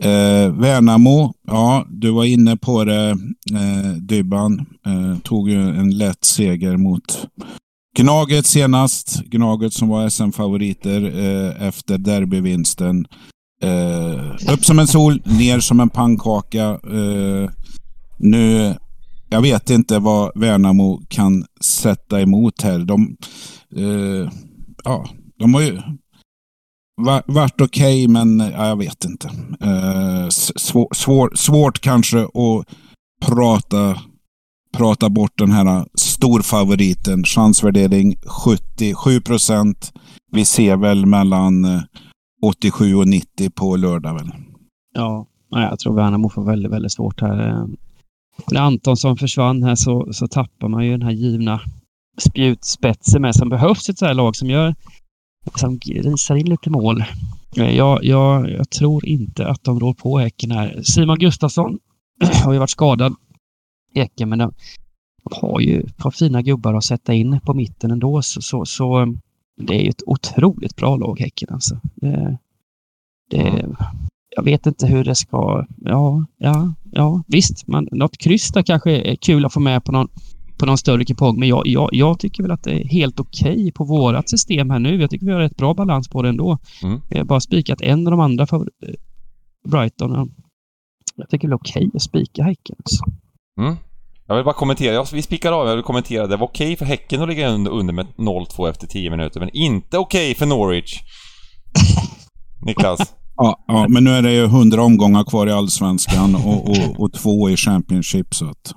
[0.00, 3.10] Eh, Värnamo, ja du var inne på det
[3.52, 4.66] eh, Dybban.
[4.86, 7.28] Eh, tog ju en lätt seger mot
[7.96, 9.22] Gnaget senast.
[9.24, 13.06] Gnaget som var SM-favoriter eh, efter derbyvinsten.
[13.62, 16.64] Eh, upp som en sol, ner som en pannkaka.
[16.70, 17.50] Eh,
[18.18, 18.74] nu,
[19.28, 22.78] jag vet inte vad Värnamo kan sätta emot här.
[22.78, 23.16] De,
[23.76, 24.30] eh,
[24.84, 25.80] ja, de har ju
[27.26, 29.28] varit okej, men ja, jag vet inte.
[29.60, 32.66] Eh, svår, svår, svårt kanske att
[33.26, 33.98] prata
[34.72, 37.24] prata bort den här storfavoriten.
[37.24, 39.92] Chansvärdering 77 procent.
[40.32, 41.82] Vi ser väl mellan eh,
[42.42, 44.30] 87 och 90 på lördag väl.
[44.94, 47.48] Ja, jag tror Värnamo får väldigt, väldigt svårt här.
[47.48, 47.66] Eh.
[48.50, 51.60] När Antonsson försvann här så, så tappar man ju den här givna
[52.20, 54.74] spjutspetsen med som behövs i ett så här lag som gör
[55.54, 57.04] som grisar in lite mål.
[57.56, 60.82] Eh, jag, jag, jag tror inte att de rår på Häcken här.
[60.82, 61.78] Simon Gustafsson
[62.44, 63.14] har ju varit skadad
[64.00, 64.52] Häcken, men de,
[65.24, 68.22] de har ju ett par fina gubbar att sätta in på mitten ändå.
[68.22, 69.06] Så, så, så eh,
[69.56, 71.80] det är ju ett otroligt bra lag, Häcken alltså.
[71.94, 72.38] Det,
[73.30, 73.66] det,
[74.36, 75.66] jag vet inte hur det ska...
[75.76, 77.66] Ja, ja, ja visst.
[77.66, 80.08] Man, något kryss där kanske är kul att få med på någon,
[80.58, 81.38] på någon större kupong.
[81.38, 84.78] Men jag, jag, jag tycker väl att det är helt okej på vårat system här
[84.78, 85.00] nu.
[85.00, 86.58] Jag tycker vi har rätt bra balans på det ändå.
[86.82, 87.00] Mm.
[87.08, 88.68] Vi har bara spikat en av de andra för
[89.68, 90.34] Brighton.
[91.16, 92.76] Jag tycker det är okej att spika Häcken.
[92.78, 93.04] Alltså.
[93.60, 93.76] Mm.
[94.26, 96.26] Jag vill bara kommentera, vi spikar av, jag vill kommentera.
[96.26, 99.50] Det var okej för Häcken att ligga under, under med 0-2 efter 10 minuter, men
[99.52, 101.00] inte okej för Norwich.
[102.66, 103.14] Niklas?
[103.36, 107.12] Ja, ja, men nu är det ju 100 omgångar kvar i Allsvenskan och, och, och
[107.12, 108.34] två i Championship.
[108.34, 108.72] Så att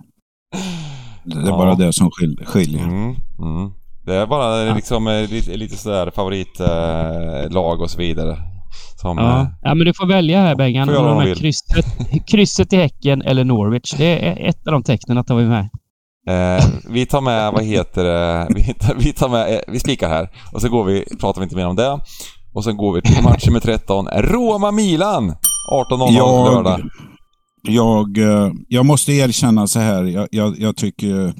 [1.23, 1.57] det är Ja.
[1.57, 2.83] bara det som skil- skiljer.
[2.83, 3.71] Mm, mm.
[4.05, 8.37] Det är bara liksom eh, lite, lite sådär favoritlag eh, och så vidare.
[9.05, 9.41] Som, Ja.
[9.41, 10.87] eh, ja, men du får välja här Bengan.
[10.87, 11.85] Får de här krysset,
[12.31, 13.93] krysset i Häcken eller Norwich.
[13.97, 15.69] Det är ett av de tecknen att ta med.
[16.29, 20.09] eh, vi tar med, vad heter det, vi tar, vi tar med, eh, vi spikar
[20.09, 21.99] här och så går vi, pratar vi inte mer om det.
[22.53, 25.33] Och sen går vi till match nummer 13, Roma-Milan!
[25.71, 26.11] 18.00
[26.53, 26.81] lördag.
[27.63, 30.03] Jag, jag, eh, jag måste erkänna så här.
[30.03, 31.33] Jag, jag, jag tycker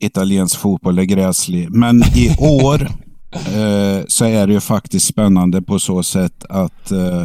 [0.00, 1.70] italiensk fotboll är gräslig.
[1.70, 2.88] Men i år
[3.36, 7.24] eh, så är det ju faktiskt spännande på så sätt att eh,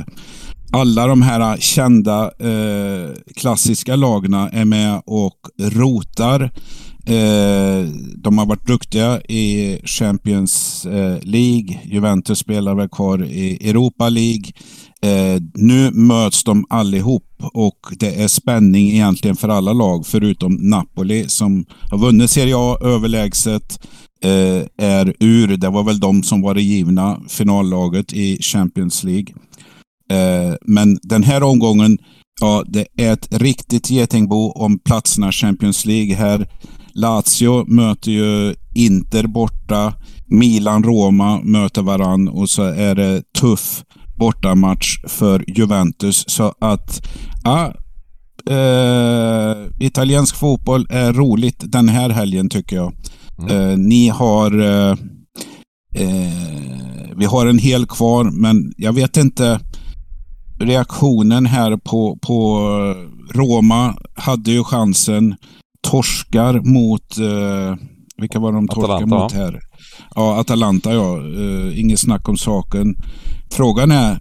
[0.73, 6.51] alla de här kända eh, klassiska lagna är med och rotar.
[7.05, 11.79] Eh, de har varit duktiga i Champions eh, League.
[11.83, 14.51] Juventus spelar väl kvar i Europa League.
[15.01, 17.23] Eh, nu möts de allihop
[17.53, 22.77] och det är spänning egentligen för alla lag förutom Napoli som har vunnit Serie A
[22.81, 23.87] överlägset.
[24.23, 25.57] Eh, är ur.
[25.57, 29.33] Det var väl de som var det givna finallaget i Champions League.
[30.11, 31.97] Eh, men den här omgången,
[32.41, 36.47] ja, det är ett riktigt getingbo om platserna Champions League här.
[36.93, 39.93] Lazio möter ju Inter borta.
[40.27, 43.83] Milan-Roma möter varann och så är det tuff
[44.19, 46.23] bortamatch för Juventus.
[46.27, 47.07] Så att,
[47.43, 47.73] ja,
[48.49, 52.93] eh, italiensk fotboll är roligt den här helgen tycker jag.
[53.41, 53.69] Mm.
[53.71, 54.91] Eh, ni har, eh,
[55.95, 59.59] eh, vi har en hel kvar, men jag vet inte
[60.59, 62.59] reaktionen här på, på
[63.33, 65.35] Roma hade ju chansen.
[65.87, 67.75] Torskar mot, eh,
[68.17, 69.15] vilka var de torskar Atalanta.
[69.15, 69.59] mot här?
[70.15, 71.17] Ja, Atalanta ja.
[71.17, 72.95] Uh, inget snack om saken.
[73.51, 74.19] Frågan är,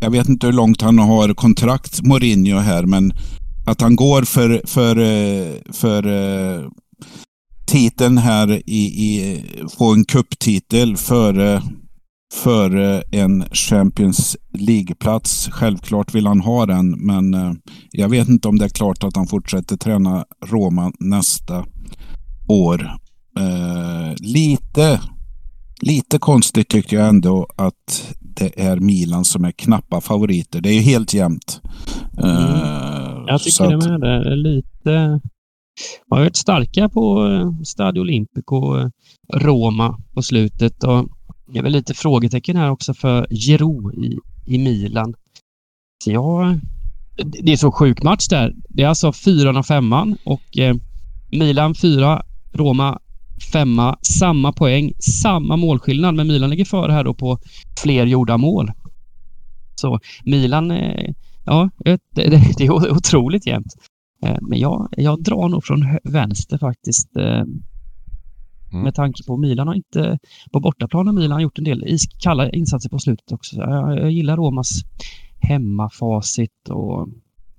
[0.00, 3.12] jag vet inte hur långt han har kontrakt, Mourinho här, men
[3.66, 4.94] att han går för, för,
[5.72, 6.68] för uh,
[7.68, 9.42] titeln här i, i
[9.78, 11.62] få en kupptitel före
[12.34, 15.48] före en Champions League-plats.
[15.52, 17.36] Självklart vill han ha den, men
[17.90, 21.64] jag vet inte om det är klart att han fortsätter träna Roma nästa
[22.48, 22.90] år.
[23.38, 25.00] Eh, lite
[25.80, 30.60] Lite konstigt tycker jag ändå att det är Milan som är knappa favoriter.
[30.60, 31.60] Det är ju helt jämnt.
[32.22, 32.36] Mm.
[32.36, 34.00] Uh, jag tycker det med.
[34.00, 35.20] Det är lite...
[36.08, 38.88] De har varit starka på eh, Stadio Olimpico, eh,
[39.34, 41.08] Roma på slutet och
[41.52, 45.14] det är väl lite frågetecken här också för Giroud i, i Milan.
[46.04, 46.60] Så jag,
[47.16, 48.54] det är så sjuk match där.
[48.68, 50.74] Det är alltså fyran och femman och eh,
[51.30, 52.22] Milan fyra,
[52.52, 52.98] Roma
[53.52, 54.92] femma, samma poäng,
[55.22, 57.38] samma målskillnad, men Milan ligger före här då på
[57.82, 58.72] fler gjorda mål.
[59.74, 61.10] Så Milan, eh,
[61.44, 61.70] ja,
[62.14, 62.26] det,
[62.58, 63.74] det är otroligt jämnt.
[64.22, 67.16] Eh, men jag, jag drar nog från vänster faktiskt.
[67.16, 67.62] Eh, mm.
[68.70, 70.18] Med tanke på Milan har inte,
[70.52, 73.56] på bortaplan har Milan gjort en del iskalla insatser på slutet också.
[73.56, 74.70] Jag, jag gillar Romas
[75.40, 77.08] hemmafacit och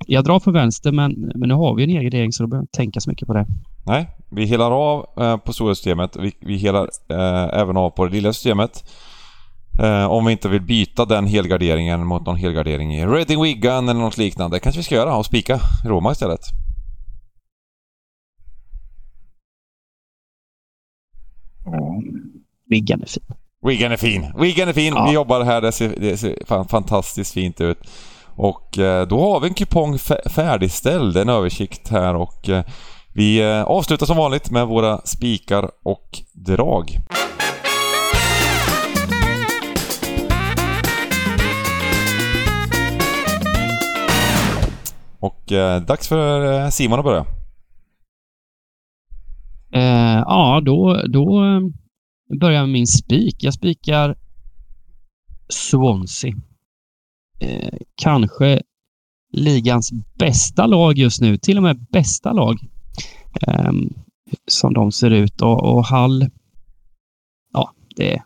[0.08, 2.62] jag drar från vänster men, men nu har vi en egen regering så då behöver
[2.62, 3.46] jag inte tänka så mycket på det.
[3.86, 6.18] Nej, vi helar av eh, på stora systemet.
[6.20, 8.84] Vi, vi helar eh, även av på det lilla systemet.
[9.80, 14.00] Eh, om vi inte vill byta den helgarderingen mot någon helgardering i Reading Wigan eller
[14.00, 14.60] något liknande.
[14.60, 16.42] kanske vi ska göra och spika Roma istället.
[21.66, 22.02] Ja,
[22.70, 23.24] Wigan är fin.
[23.62, 24.34] Wigan är fin.
[24.38, 24.94] Wigan är fin.
[24.96, 25.06] Ja.
[25.06, 25.62] Vi jobbar här.
[25.62, 27.78] Det ser, det ser fantastiskt fint ut.
[28.36, 29.98] Och eh, då har vi en kupong
[30.36, 32.64] färdigställd, en översikt här och eh,
[33.14, 37.00] vi eh, avslutar som vanligt med våra spikar och drag.
[45.20, 47.26] Och eh, dags för eh, Simon att börja.
[49.74, 51.62] Eh, ja, då, då eh,
[52.40, 53.36] börjar jag med min spik.
[53.44, 54.16] Jag spikar
[55.50, 56.34] Swansea.
[57.40, 58.62] Eh, kanske
[59.32, 62.58] ligans bästa lag just nu, till och med bästa lag.
[63.48, 63.72] Eh,
[64.48, 66.30] som de ser ut och, och Hall,
[67.54, 68.24] ja, det,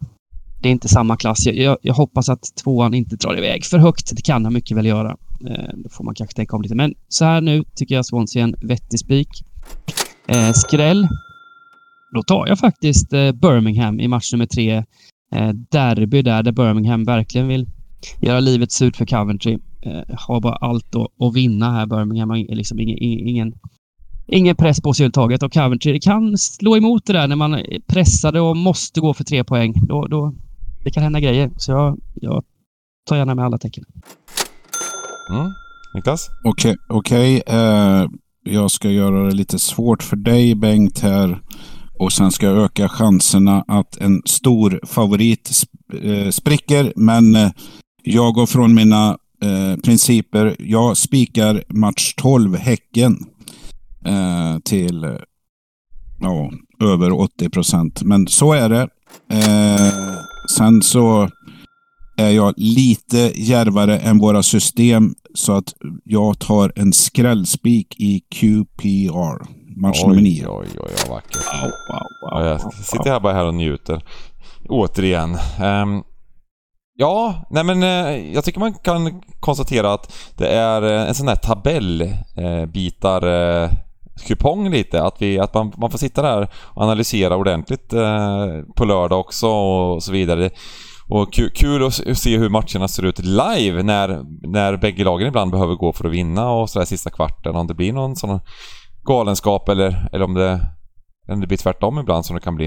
[0.64, 1.46] det är inte samma klass.
[1.46, 4.16] Jag, jag, jag, hoppas att tvåan inte drar iväg för högt.
[4.16, 5.18] Det kan han mycket väl göra.
[5.50, 6.76] Eh, då får man kanske tänka om lite.
[6.76, 9.28] Men så här nu tycker jag Swansea är en vettig spik.
[10.28, 11.08] Eh, skräll.
[12.16, 14.84] Då tar jag faktiskt eh, Birmingham i match nummer tre.
[15.36, 17.66] Eh, derby där, där Birmingham verkligen vill
[18.22, 19.58] göra livet surt för Coventry.
[19.82, 21.86] Eh, har bara allt att, att vinna här.
[21.86, 23.54] Birmingham har liksom ingen, ingen
[24.28, 27.80] ingen press på sig överhuvudtaget och Coventry kan slå emot det där när man är
[27.88, 29.74] pressade och måste gå för tre poäng.
[29.88, 30.34] Då, då,
[30.84, 31.52] det kan hända grejer.
[31.58, 32.44] Så jag, jag
[33.10, 33.84] tar gärna med alla tecken.
[35.32, 35.52] Mm.
[35.96, 36.30] Niklas?
[36.44, 37.58] Okej, okay, okay.
[37.58, 38.10] Uh,
[38.44, 41.42] jag ska göra det lite svårt för dig Bengt här.
[42.00, 45.72] Och sen ska jag öka chanserna att en stor favorit sp
[46.04, 46.94] uh, spricker.
[46.96, 47.52] Men uh,
[48.04, 49.18] jag går från mina
[49.84, 50.56] principer.
[50.60, 53.18] Jag spikar match 12, Häcken
[54.06, 55.18] eh, till
[56.20, 58.04] ja, över 80 procent.
[58.04, 58.88] Men så är det.
[59.30, 60.14] Eh,
[60.50, 61.30] sen så
[62.18, 69.64] är jag lite järvare än våra system så att jag tar en skrällspik i QPR.
[69.82, 70.48] Match oj, nummer nio.
[70.48, 71.46] Oj, oj, oj, vackert.
[71.54, 74.04] Wow, wow, wow, jag sitter här bara här och njuter.
[74.70, 75.38] återigen.
[75.62, 76.04] Um,
[76.96, 81.36] ja, nej men uh, jag tycker man kan konstatera att det är en sån här
[81.36, 83.70] tabellbitar uh,
[84.28, 85.04] kupong lite.
[85.04, 89.48] Att, vi, att man, man får sitta där och analysera ordentligt eh, på lördag också
[89.48, 90.50] och så vidare.
[91.10, 95.52] Och kul, kul att se hur matcherna ser ut live när, när bägge lagen ibland
[95.52, 97.56] behöver gå för att vinna och sådär sista kvarten.
[97.56, 98.40] Om det blir någon sån
[99.04, 100.60] galenskap eller, eller om, det,
[101.28, 102.66] om det blir tvärtom ibland som det kan bli.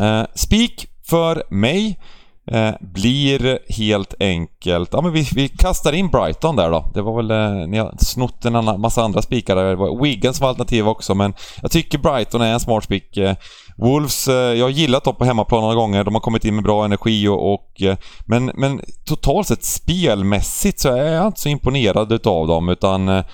[0.00, 2.00] Eh, Spik för mig
[2.46, 4.88] eh, blir helt enkelt...
[4.92, 6.90] Ja men vi, vi kastar in Brighton där då.
[6.94, 7.30] Det var väl...
[7.30, 9.64] Eh, ni har snott en annan, massa andra spikar där.
[9.64, 13.16] Det var Wigan som var alternativ också men jag tycker Brighton är en smart spik.
[13.16, 13.34] Eh,
[13.76, 16.04] Wolves, eh, jag har gillat dem på hemmaplan några gånger.
[16.04, 17.54] De har kommit in med bra energi och...
[17.54, 17.96] och eh,
[18.26, 23.08] men, men totalt sett spelmässigt så är jag inte så imponerad utav dem utan...
[23.08, 23.24] Eh,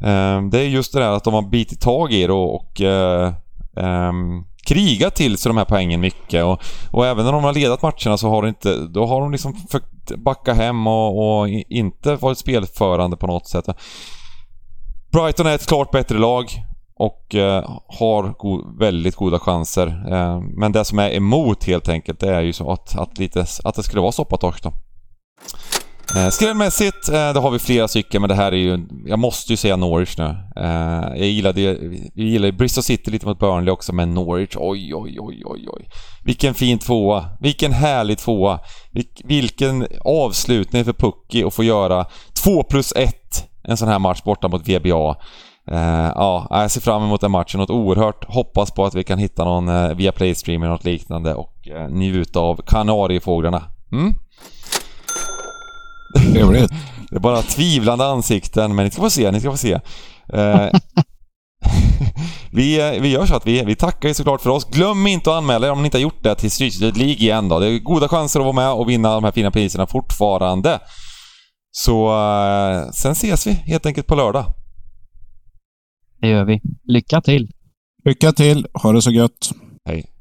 [0.00, 2.54] eh det är just det där att de har bitit tag i det och...
[2.54, 3.32] och eh,
[3.76, 7.82] ehm, krigat till sig de här poängen mycket och, och även när de har ledat
[7.82, 12.16] matcherna så har de inte, då har de liksom försökt backa hem och, och inte
[12.16, 13.64] varit spelförande på något sätt.
[15.12, 16.46] Brighton är ett klart bättre lag
[16.98, 19.86] och eh, har go väldigt goda chanser.
[19.86, 23.46] Eh, men det som är emot helt enkelt det är ju så att, att, lite,
[23.64, 24.72] att det skulle vara soppatorsk då.
[26.14, 28.86] Eh, skrällmässigt, eh, då har vi flera stycken, men det här är ju...
[29.06, 30.36] Jag måste ju säga Norwich nu.
[30.56, 31.78] Eh, jag gillade jag
[32.14, 35.88] gillade Bristol City lite mot Burnley också, men Norwich, oj, oj, oj, oj, oj.
[36.24, 37.24] Vilken fin tvåa.
[37.40, 38.58] Vilken härlig tvåa.
[39.24, 42.06] Vilken avslutning för Pucky att få göra
[42.44, 43.14] 2 plus 1
[43.68, 45.16] en sån här match borta mot VBA.
[45.70, 48.24] Eh, ja, jag ser fram emot den matchen något oerhört.
[48.24, 51.88] Hoppas på att vi kan hitta någon eh, via Playstream eller något liknande och eh,
[51.88, 53.62] njuta av Kanariefåglarna.
[53.92, 54.14] Mm?
[56.32, 56.72] Trevligt.
[57.10, 59.72] Det är bara tvivlande ansikten, men ni ska få se, ni ska få se.
[60.32, 60.68] Eh,
[62.52, 64.70] vi, vi gör så att vi, vi tackar ju såklart för oss.
[64.70, 67.48] Glöm inte att anmäla er om ni inte har gjort det till Street League igen
[67.48, 67.58] då.
[67.58, 70.78] Det är goda chanser att vara med och vinna de här fina priserna fortfarande.
[71.70, 74.44] Så eh, sen ses vi helt enkelt på lördag.
[76.20, 76.60] Det gör vi.
[76.84, 77.50] Lycka till!
[78.04, 78.66] Lycka till!
[78.82, 79.50] Ha det så gött!
[79.84, 80.15] Hej!